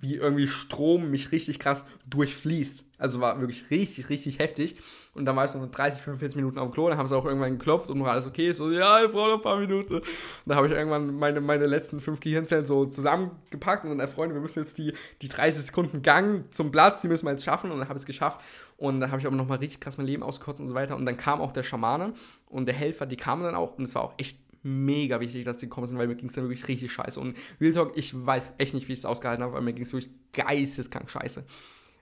[0.00, 2.86] wie irgendwie Strom mich richtig krass durchfließt.
[2.98, 4.76] Also war wirklich richtig, richtig heftig.
[5.12, 7.58] Und dann war ich so 30, 45 Minuten dem Klo, dann haben sie auch irgendwann
[7.58, 8.52] geklopft und noch alles okay.
[8.52, 9.94] So, ja, ich brauche noch ein paar Minuten.
[9.94, 10.04] Und
[10.46, 14.40] dann habe ich irgendwann meine, meine letzten fünf Gehirnzellen so zusammengepackt und dann, Freunde, wir
[14.40, 17.70] müssen jetzt die, die 30 Sekunden Gang zum Platz, die müssen wir jetzt schaffen.
[17.70, 18.40] Und dann habe ich es geschafft.
[18.76, 20.96] Und dann habe ich aber nochmal richtig krass mein Leben ausgekotzt und so weiter.
[20.96, 22.14] Und dann kam auch der Schamane
[22.46, 23.76] und der Helfer, die kamen dann auch.
[23.76, 26.34] Und es war auch echt mega wichtig, dass die gekommen sind, weil mir ging es
[26.34, 27.18] dann wirklich richtig scheiße.
[27.18, 29.84] Und Real Talk, ich weiß echt nicht, wie ich es ausgehalten habe, weil mir ging
[29.84, 31.44] es wirklich geisteskrank scheiße.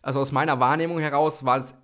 [0.02, 1.74] Also aus meiner Wahrnehmung heraus war es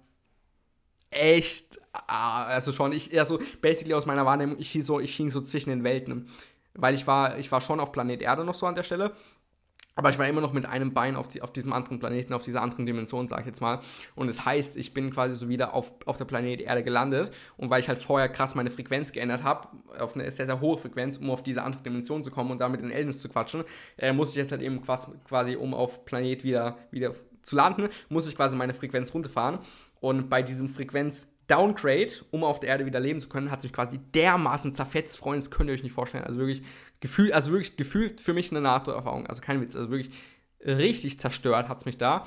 [1.11, 5.31] echt, ah, also schon, ich, also basically aus meiner Wahrnehmung, ich hing so, ich hing
[5.31, 6.29] so zwischen den Welten.
[6.75, 9.13] Weil ich war, ich war schon auf Planet Erde noch so an der Stelle,
[9.97, 12.43] aber ich war immer noch mit einem Bein auf, die, auf diesem anderen Planeten, auf
[12.43, 13.81] dieser anderen Dimension, sag ich jetzt mal.
[14.17, 17.33] Und das heißt, ich bin quasi so wieder auf, auf der Planet Erde gelandet.
[17.57, 19.69] Und weil ich halt vorher krass meine Frequenz geändert habe,
[19.99, 22.81] auf eine sehr, sehr hohe Frequenz, um auf diese andere Dimension zu kommen und damit
[22.81, 23.65] in Aliens zu quatschen,
[23.97, 27.89] äh, muss ich jetzt halt eben quasi, quasi, um auf Planet wieder, wieder zu landen,
[28.09, 29.61] muss ich quasi meine Frequenz runterfahren.
[30.01, 33.73] Und bei diesem Frequenz Downgrade, um auf der Erde wieder leben zu können, hat sich
[33.73, 36.25] quasi dermaßen zerfetzt, Freunde, das könnt ihr euch nicht vorstellen.
[36.25, 36.63] Also wirklich
[37.01, 39.27] gefühlt, also wirklich gefühlt für mich eine NATO-Erfahrung.
[39.27, 40.11] Also kein Witz, also wirklich
[40.65, 42.25] richtig zerstört hat es mich da.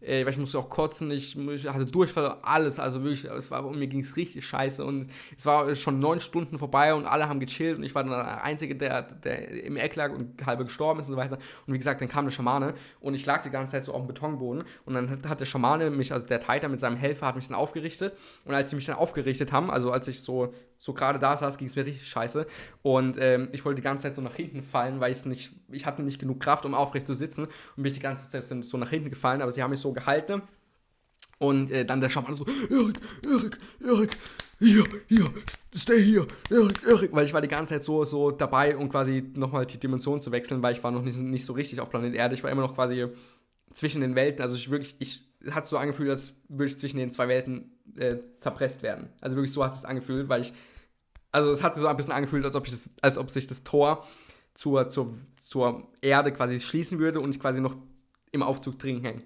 [0.00, 2.78] Äh, weil ich musste auch kotzen, ich, ich hatte Durchfall, alles.
[2.78, 4.84] Also wirklich, es war, mir ging es richtig scheiße.
[4.84, 8.12] Und es war schon neun Stunden vorbei und alle haben gechillt und ich war dann
[8.12, 11.38] der Einzige, der, der im Eck lag und halb gestorben ist und so weiter.
[11.66, 14.02] Und wie gesagt, dann kam der Schamane und ich lag die ganze Zeit so auf
[14.02, 14.64] dem Betonboden.
[14.84, 17.48] Und dann hat, hat der Schamane mich, also der Titan mit seinem Helfer, hat mich
[17.48, 18.16] dann aufgerichtet.
[18.44, 21.58] Und als sie mich dann aufgerichtet haben, also als ich so, so gerade da saß,
[21.58, 22.46] ging es mir richtig scheiße.
[22.82, 25.84] Und ähm, ich wollte die ganze Zeit so nach hinten fallen, weil ich nicht, ich
[25.84, 28.78] hatte nicht genug Kraft, um aufrecht zu sitzen und bin ich die ganze Zeit so
[28.78, 30.40] nach hinten gefallen, aber sie haben mich so gehalten.
[31.38, 34.10] Und äh, dann der Schaman so, Erik, Erik, Erik,
[34.60, 35.26] hier, hier,
[35.74, 37.12] stay hier, Erik, Erik.
[37.12, 40.30] Weil ich war die ganze Zeit so, so dabei, um quasi nochmal die Dimension zu
[40.32, 42.34] wechseln, weil ich war noch nicht, nicht so richtig auf Planet Erde.
[42.34, 43.06] Ich war immer noch quasi
[43.72, 44.42] zwischen den Welten.
[44.42, 48.16] Also ich wirklich, ich hat so angefühlt, als würde ich zwischen den zwei Welten äh,
[48.38, 49.08] zerpresst werden.
[49.20, 50.52] Also wirklich so hat es angefühlt, weil ich,
[51.32, 53.46] also es hat sich so ein bisschen angefühlt, als ob, ich das, als ob sich
[53.46, 54.06] das Tor
[54.54, 57.76] zur, zur, zur Erde quasi schließen würde und ich quasi noch
[58.32, 59.22] im Aufzug drin hänge.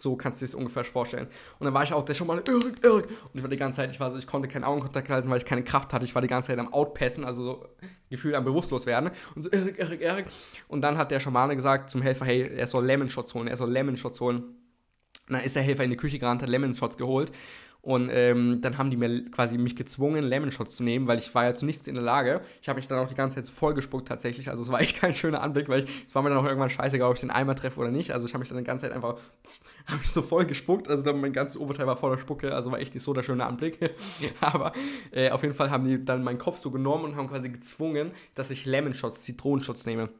[0.00, 1.26] So kannst du dir das ungefähr vorstellen.
[1.58, 3.06] Und dann war ich auch der schon mal, Erik, Erik.
[3.06, 5.38] Und ich war die ganze Zeit, ich war so, ich konnte keinen Augenkontakt halten, weil
[5.38, 6.04] ich keine Kraft hatte.
[6.04, 7.68] Ich war die ganze Zeit am Outpassen, also so
[8.08, 9.10] gefühlt am bewusstlos werden.
[9.34, 10.26] Und so, Erik, Erik, Erik.
[10.68, 13.56] Und dann hat der Schamane gesagt zum Helfer, hey, er soll Lemon Shots holen, er
[13.56, 14.38] soll Lemon Shots holen.
[14.38, 17.32] Und dann ist der Helfer in die Küche gerannt, hat Lemon Shots geholt.
[17.80, 21.32] Und ähm, dann haben die mir quasi mich gezwungen, Lemon Shots zu nehmen, weil ich
[21.34, 22.40] war ja zu nichts in der Lage.
[22.60, 24.50] Ich habe mich dann auch die ganze Zeit vollgespuckt tatsächlich.
[24.50, 27.08] Also es war echt kein schöner Anblick, weil es war mir dann auch irgendwann scheißegal,
[27.08, 28.12] ob ich den Eimer treffe oder nicht.
[28.12, 29.16] Also ich habe mich dann die ganze Zeit einfach
[29.86, 30.88] hab mich so voll gespuckt.
[30.88, 32.52] Also mein ganzes Oberteil war voller Spucke.
[32.52, 33.78] Also war echt nicht so der schöne Anblick.
[34.40, 34.72] Aber
[35.12, 38.10] äh, auf jeden Fall haben die dann meinen Kopf so genommen und haben quasi gezwungen,
[38.34, 40.10] dass ich Lemon Shots, Zitronenshots nehme.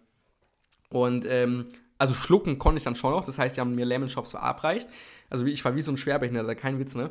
[0.90, 1.64] Und ähm,
[1.98, 3.26] also schlucken konnte ich dann schon noch.
[3.26, 4.88] Das heißt, sie haben mir Lemon Shots verabreicht.
[5.31, 7.11] Also ich war wie so ein Schwerbehinderter, kein Witz, ne?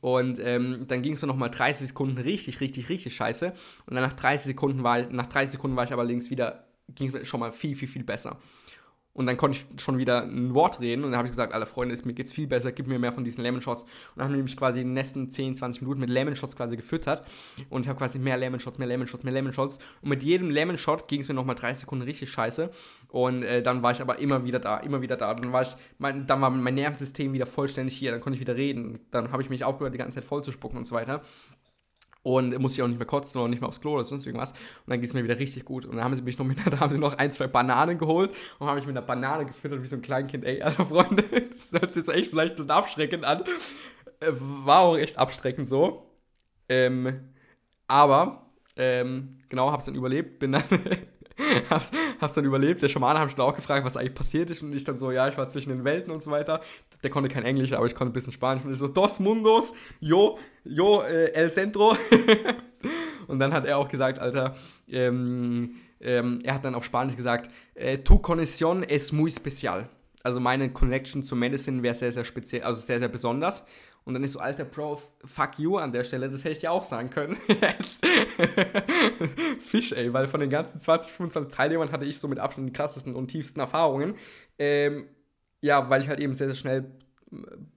[0.00, 3.52] Und ähm, dann ging es mir nochmal 30 Sekunden richtig, richtig, richtig scheiße.
[3.86, 7.08] Und dann nach 30 Sekunden war nach 30 Sekunden war ich aber links wieder, ging
[7.08, 8.38] es mir schon mal viel, viel, viel besser.
[9.18, 11.66] Und dann konnte ich schon wieder ein Wort reden und dann habe ich gesagt, alle
[11.66, 13.82] Freunde, mir geht's viel besser, gib mir mehr von diesen Lemon Shots.
[13.82, 16.54] Und dann haben wir mich quasi in den nächsten 10, 20 Minuten mit Lemon Shots
[16.54, 17.24] quasi gefüttert.
[17.68, 19.80] Und ich habe quasi mehr Lemon Shots, mehr Lemon Shots, mehr Lemon Shots.
[20.02, 22.70] Und mit jedem Lemon Shot ging es mir nochmal 30 Sekunden richtig scheiße.
[23.08, 25.34] Und äh, dann war ich aber immer wieder da, immer wieder da.
[25.34, 28.54] Dann war ich, mein, dann war mein Nervensystem wieder vollständig hier, dann konnte ich wieder
[28.54, 29.00] reden.
[29.10, 31.22] Dann habe ich mich aufgehört, die ganze Zeit voll zu spucken und so weiter.
[32.22, 34.52] Und muss ich auch nicht mehr kotzen oder nicht mehr aufs Klo oder sonst irgendwas.
[34.52, 34.58] Und
[34.88, 35.84] dann ging es mir wieder richtig gut.
[35.84, 38.66] Und dann haben sie mich noch mit, haben sie noch ein, zwei Bananen geholt und
[38.66, 40.44] haben mich mit einer Banane gefüttert wie so ein Kleinkind.
[40.44, 43.44] Ey, Alter, Freunde, das hört sich jetzt echt vielleicht ein bisschen abschreckend an.
[44.20, 46.10] Äh, war auch echt abschreckend so.
[46.68, 47.30] Ähm,
[47.86, 50.64] aber, ähm, genau, hab's dann überlebt, bin dann
[51.70, 52.82] hab's, hab's dann überlebt.
[52.82, 54.62] Der Schamane hat mich dann auch gefragt, was eigentlich passiert ist.
[54.62, 56.60] Und ich dann so, ja, ich war zwischen den Welten und so weiter.
[57.02, 58.64] Der konnte kein Englisch, aber ich konnte ein bisschen Spanisch.
[58.64, 61.96] Und ich so, dos mundos, yo, yo, äh, el centro.
[63.26, 64.54] und dann hat er auch gesagt, Alter,
[64.88, 69.88] ähm, ähm, er hat dann auf Spanisch gesagt, äh, tu conexión es muy especial.
[70.22, 73.64] Also meine Connection zu Medicine wäre sehr, sehr speziell, also sehr, sehr besonders.
[74.08, 76.72] Und dann ist so, alter Bro, fuck you an der Stelle, das hätte ich dir
[76.72, 77.36] auch sagen können.
[79.60, 82.72] Fisch, ey, weil von den ganzen 20, 25 Teilnehmern hatte ich so mit Abstand die
[82.72, 84.14] krassesten und tiefsten Erfahrungen.
[84.58, 85.08] Ähm,
[85.60, 86.90] ja, weil ich halt eben sehr, sehr schnell
[87.30, 87.36] äh,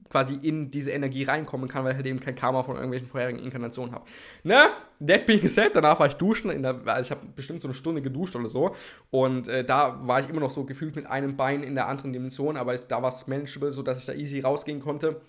[0.10, 3.40] quasi in diese Energie reinkommen kann, weil ich halt eben kein Karma von irgendwelchen vorherigen
[3.40, 4.06] Inkarnationen habe.
[4.44, 4.70] Ne?
[5.06, 8.02] That being said, danach war ich duschen, der, also ich habe bestimmt so eine Stunde
[8.02, 8.74] geduscht oder so
[9.10, 12.14] und äh, da war ich immer noch so gefühlt mit einem Bein in der anderen
[12.14, 15.20] Dimension, aber da war es manageable, sodass ich da easy rausgehen konnte.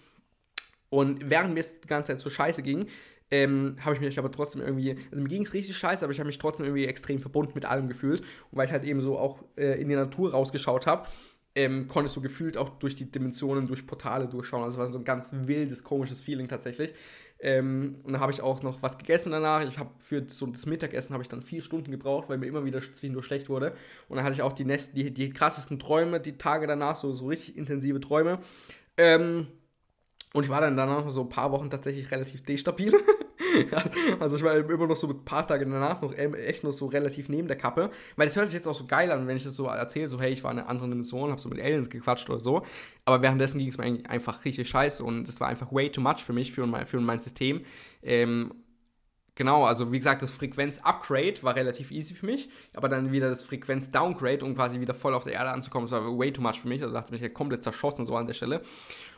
[0.92, 2.86] Und während mir es die ganze Zeit so scheiße ging,
[3.30, 6.18] ähm, habe ich mich aber trotzdem irgendwie, also mir ging es richtig scheiße, aber ich
[6.18, 8.20] habe mich trotzdem irgendwie extrem verbunden mit allem gefühlt.
[8.20, 11.08] Und weil ich halt eben so auch äh, in die Natur rausgeschaut habe,
[11.54, 14.64] ähm, konntest du gefühlt auch durch die Dimensionen, durch Portale durchschauen.
[14.64, 16.92] Also es war so ein ganz wildes, komisches Feeling tatsächlich.
[17.40, 19.66] Ähm, und dann habe ich auch noch was gegessen danach.
[19.66, 22.66] Ich habe für so das Mittagessen habe ich dann vier Stunden gebraucht, weil mir immer
[22.66, 23.70] wieder zwischendurch schlecht wurde.
[24.10, 27.14] Und dann hatte ich auch die, Nest, die, die krassesten Träume, die Tage danach, so,
[27.14, 28.40] so richtig intensive Träume.
[28.98, 29.46] Ähm,
[30.34, 32.92] und ich war dann danach so ein paar Wochen tatsächlich relativ destabil.
[34.20, 37.28] also ich war immer noch so ein paar Tage danach noch echt noch so relativ
[37.28, 37.90] neben der Kappe.
[38.16, 40.18] Weil das hört sich jetzt auch so geil an, wenn ich das so erzähle, so
[40.20, 42.62] hey, ich war in einer anderen Dimension, hab so mit Aliens gequatscht oder so.
[43.04, 46.24] Aber währenddessen ging es mir einfach richtig scheiße und das war einfach way too much
[46.24, 47.62] für mich, für mein, für mein System.
[48.02, 48.52] Ähm,
[49.34, 53.42] Genau, also wie gesagt, das Frequenz-Upgrade war relativ easy für mich, aber dann wieder das
[53.42, 56.68] Frequenz-Downgrade, um quasi wieder voll auf der Erde anzukommen, das war way too much für
[56.68, 58.60] mich, also da hat es mich ja komplett zerschossen so an der Stelle.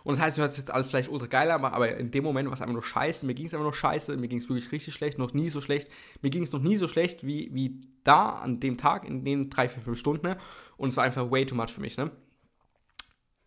[0.05, 2.46] Und das heißt, du hört jetzt alles vielleicht ultra geil an, aber in dem Moment
[2.48, 4.70] war es einfach nur scheiße, mir ging es einfach nur scheiße, mir ging es wirklich
[4.70, 5.90] richtig schlecht, noch nie so schlecht,
[6.20, 9.48] mir ging es noch nie so schlecht wie, wie da an dem Tag, in den
[9.48, 10.36] drei, vier, fünf Stunden, ne?
[10.76, 12.11] und es war einfach way too much für mich, ne?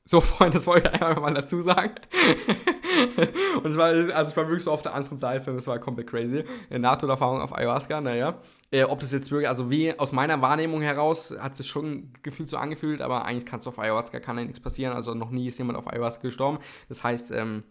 [0.03, 1.93] So, Freunde, das wollte ich einfach mal dazu sagen.
[3.63, 6.07] und ich war, also ich war wirklich so auf der anderen Seite, das war komplett
[6.07, 6.43] crazy.
[6.69, 8.39] NATO-Erfahrung auf Ayahuasca, naja.
[8.69, 12.49] Äh, ob das jetzt wirklich, also wie aus meiner Wahrnehmung heraus, hat sich schon gefühlt
[12.49, 14.93] so angefühlt, aber eigentlich kannst du auf Ayahuasca, kann ja nichts passieren.
[14.93, 16.59] Also noch nie ist jemand auf Ayahuasca gestorben.
[16.89, 17.63] Das heißt, ähm,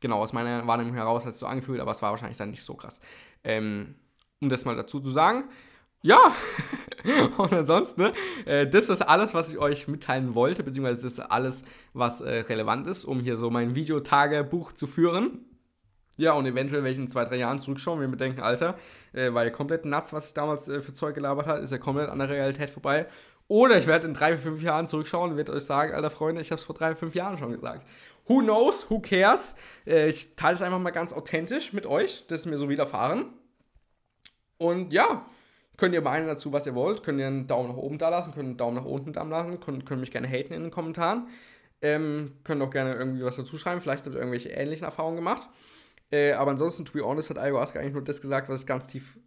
[0.00, 2.62] genau, aus meiner Wahrnehmung heraus hat es so angefühlt, aber es war wahrscheinlich dann nicht
[2.62, 3.00] so krass.
[3.44, 3.96] Ähm,
[4.40, 5.44] um das mal dazu zu sagen.
[6.04, 6.18] Ja,
[7.36, 8.12] und ansonsten, ne,
[8.44, 12.40] äh, das ist alles, was ich euch mitteilen wollte, beziehungsweise das ist alles, was äh,
[12.40, 15.44] relevant ist, um hier so mein Videotagebuch zu führen.
[16.16, 18.76] Ja, und eventuell, wenn ich in zwei, drei Jahren zurückschaue und mir denken, Alter,
[19.12, 21.78] äh, war ja komplett nuts, was ich damals äh, für Zeug gelabert habe, ist ja
[21.78, 23.06] komplett an der Realität vorbei.
[23.48, 26.50] Oder ich werde in drei, fünf Jahren zurückschauen und werde euch sagen, alter Freunde, ich
[26.50, 27.86] habe es vor drei, fünf Jahren schon gesagt.
[28.26, 29.54] Who knows, who cares?
[29.86, 33.26] Äh, ich teile es einfach mal ganz authentisch mit euch, das ist mir so widerfahren.
[34.58, 35.26] Und ja,
[35.82, 37.02] Könnt ihr meinen dazu, was ihr wollt.
[37.02, 39.58] Könnt ihr einen Daumen nach oben da lassen, könnt einen Daumen nach unten da lassen,
[39.58, 41.28] könnt, könnt mich gerne haten in den Kommentaren.
[41.80, 43.80] Ähm, könnt auch gerne irgendwie was dazu schreiben.
[43.80, 45.48] Vielleicht habt ihr irgendwelche ähnlichen Erfahrungen gemacht.
[46.12, 48.86] Äh, aber ansonsten, to be honest, hat Ayahuasca eigentlich nur das gesagt, was ich ganz
[48.86, 49.18] tief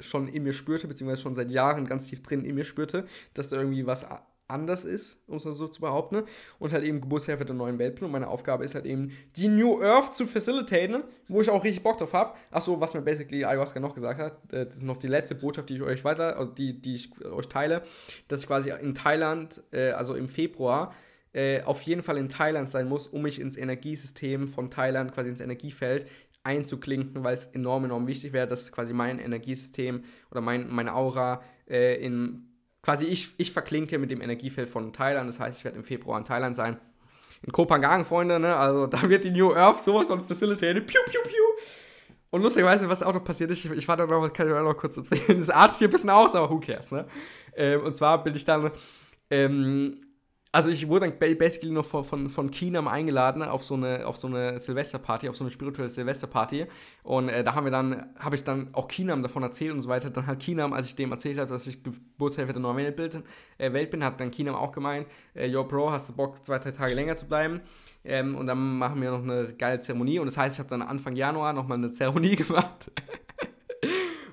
[0.00, 3.04] schon in mir spürte, beziehungsweise schon seit Jahren ganz tief drin in mir spürte,
[3.34, 4.06] dass da irgendwie was
[4.46, 6.24] anders ist, um es so zu behaupten,
[6.58, 8.06] und halt eben Geburtshelfer der neuen Weltplan.
[8.06, 11.82] Und meine Aufgabe ist halt eben, die New Earth zu facilitaten, wo ich auch richtig
[11.82, 12.34] Bock drauf habe.
[12.50, 15.68] Achso, was mir basically Ayahuasca noch gesagt hat, äh, das ist noch die letzte Botschaft,
[15.70, 17.82] die ich euch weiter, also die, die ich euch teile,
[18.28, 20.94] dass ich quasi in Thailand, äh, also im Februar,
[21.34, 25.30] äh, auf jeden Fall in Thailand sein muss, um mich ins Energiesystem von Thailand, quasi
[25.30, 26.06] ins Energiefeld,
[26.44, 31.42] einzuklinken, weil es enorm, enorm wichtig wäre, dass quasi mein Energiesystem oder mein, meine Aura
[31.68, 32.50] äh, in
[32.82, 35.26] quasi ich, ich verklinke mit dem Energiefeld von Thailand.
[35.26, 36.78] Das heißt, ich werde im Februar in Thailand sein.
[37.42, 38.54] In Kopangan, Freunde, ne?
[38.54, 40.86] Also da wird die New Earth sowas von facilitated.
[40.86, 41.44] Piu, piu, piu.
[42.30, 44.62] Und lustigerweise, was auch noch passiert ist, ich, ich war da noch, kann ich auch
[44.62, 45.38] noch kurz erzählen.
[45.38, 47.06] Das artet hier ein bisschen aus, aber who cares, ne?
[47.56, 48.70] Ähm, und zwar bin ich dann
[49.30, 49.98] ähm,
[50.54, 54.16] also ich wurde dann basically noch von, von, von Keenum eingeladen auf so eine, auf
[54.16, 56.66] so eine Silvesterparty, auf so eine spirituelle Silvesterparty.
[57.02, 59.88] Und äh, da haben wir dann, habe ich dann auch Keenum davon erzählt und so
[59.88, 60.10] weiter.
[60.10, 63.24] Dann hat Keenum, als ich dem erzählt habe, dass ich Geburtshelfer der neuen Welt,
[63.58, 66.60] äh, Welt bin, hat dann Keenum auch gemeint, äh, yo Bro, hast du Bock, zwei,
[66.60, 67.60] drei Tage länger zu bleiben?
[68.04, 70.20] Ähm, und dann machen wir noch eine geile Zeremonie.
[70.20, 72.92] Und das heißt, ich habe dann Anfang Januar nochmal eine Zeremonie gemacht.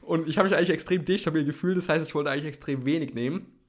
[0.03, 1.77] und ich habe mich eigentlich extrem destabil gefühlt.
[1.77, 3.60] Das heißt, ich wollte eigentlich extrem wenig nehmen.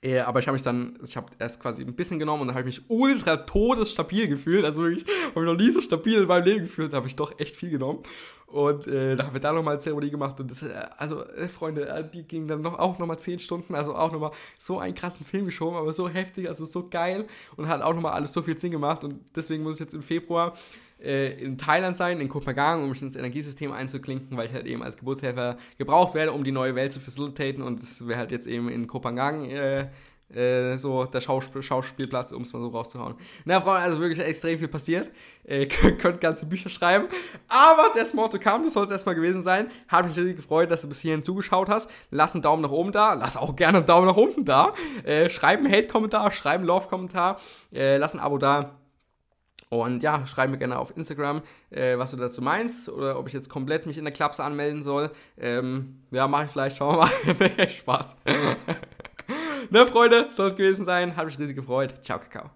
[0.00, 2.56] Äh, aber ich habe mich dann, ich habe erst quasi ein bisschen genommen und dann
[2.56, 4.64] habe ich mich ultra todesstabil gefühlt.
[4.64, 7.16] Also wirklich, habe ich noch nie so stabil in meinem Leben gefühlt, da habe ich
[7.16, 8.02] doch echt viel genommen.
[8.46, 11.86] Und äh, da haben wir da nochmal Zeremonie gemacht und das, äh, also äh, Freunde,
[11.86, 15.26] äh, die ging dann noch, auch nochmal 10 Stunden, also auch nochmal so einen krassen
[15.26, 17.26] Film geschoben, aber so heftig, also so geil
[17.56, 20.02] und hat auch nochmal alles so viel Sinn gemacht und deswegen muss ich jetzt im
[20.02, 20.54] Februar
[21.02, 24.82] äh, in Thailand sein, in Kopenhagen, um mich ins Energiesystem einzuklinken, weil ich halt eben
[24.82, 27.62] als Geburtshelfer gebraucht werde, um die neue Welt zu facilitaten.
[27.62, 29.88] Und das wäre halt jetzt eben in Kopenhagen äh,
[30.34, 33.14] äh, so der Schauspiel Schauspielplatz, um es mal so rauszuhauen.
[33.44, 35.10] Na, Freunde, also wirklich extrem viel passiert.
[35.44, 35.66] Äh,
[36.00, 37.08] könnt ganze Bücher schreiben.
[37.48, 39.68] Aber das Motto kam, das soll es erstmal gewesen sein.
[39.88, 41.90] Hat mich riesig gefreut, dass du bis hierhin zugeschaut hast.
[42.10, 43.14] Lass einen Daumen nach oben da.
[43.14, 44.74] Lass auch gerne einen Daumen nach unten da.
[45.04, 47.40] Äh, schreib einen Hate-Kommentar, schreib einen Love-Kommentar.
[47.72, 48.77] Äh, lass ein Abo da.
[49.70, 53.34] Und ja, schreib mir gerne auf Instagram, äh, was du dazu meinst oder ob ich
[53.34, 55.10] jetzt komplett mich in der Klapse anmelden soll.
[55.38, 57.68] Ähm, ja, mache ich vielleicht, schauen wir mal.
[57.68, 58.16] Spaß.
[59.70, 61.16] ne, Freunde, soll es gewesen sein.
[61.16, 61.94] Hat mich riesig gefreut.
[62.02, 62.46] Ciao, Kakao.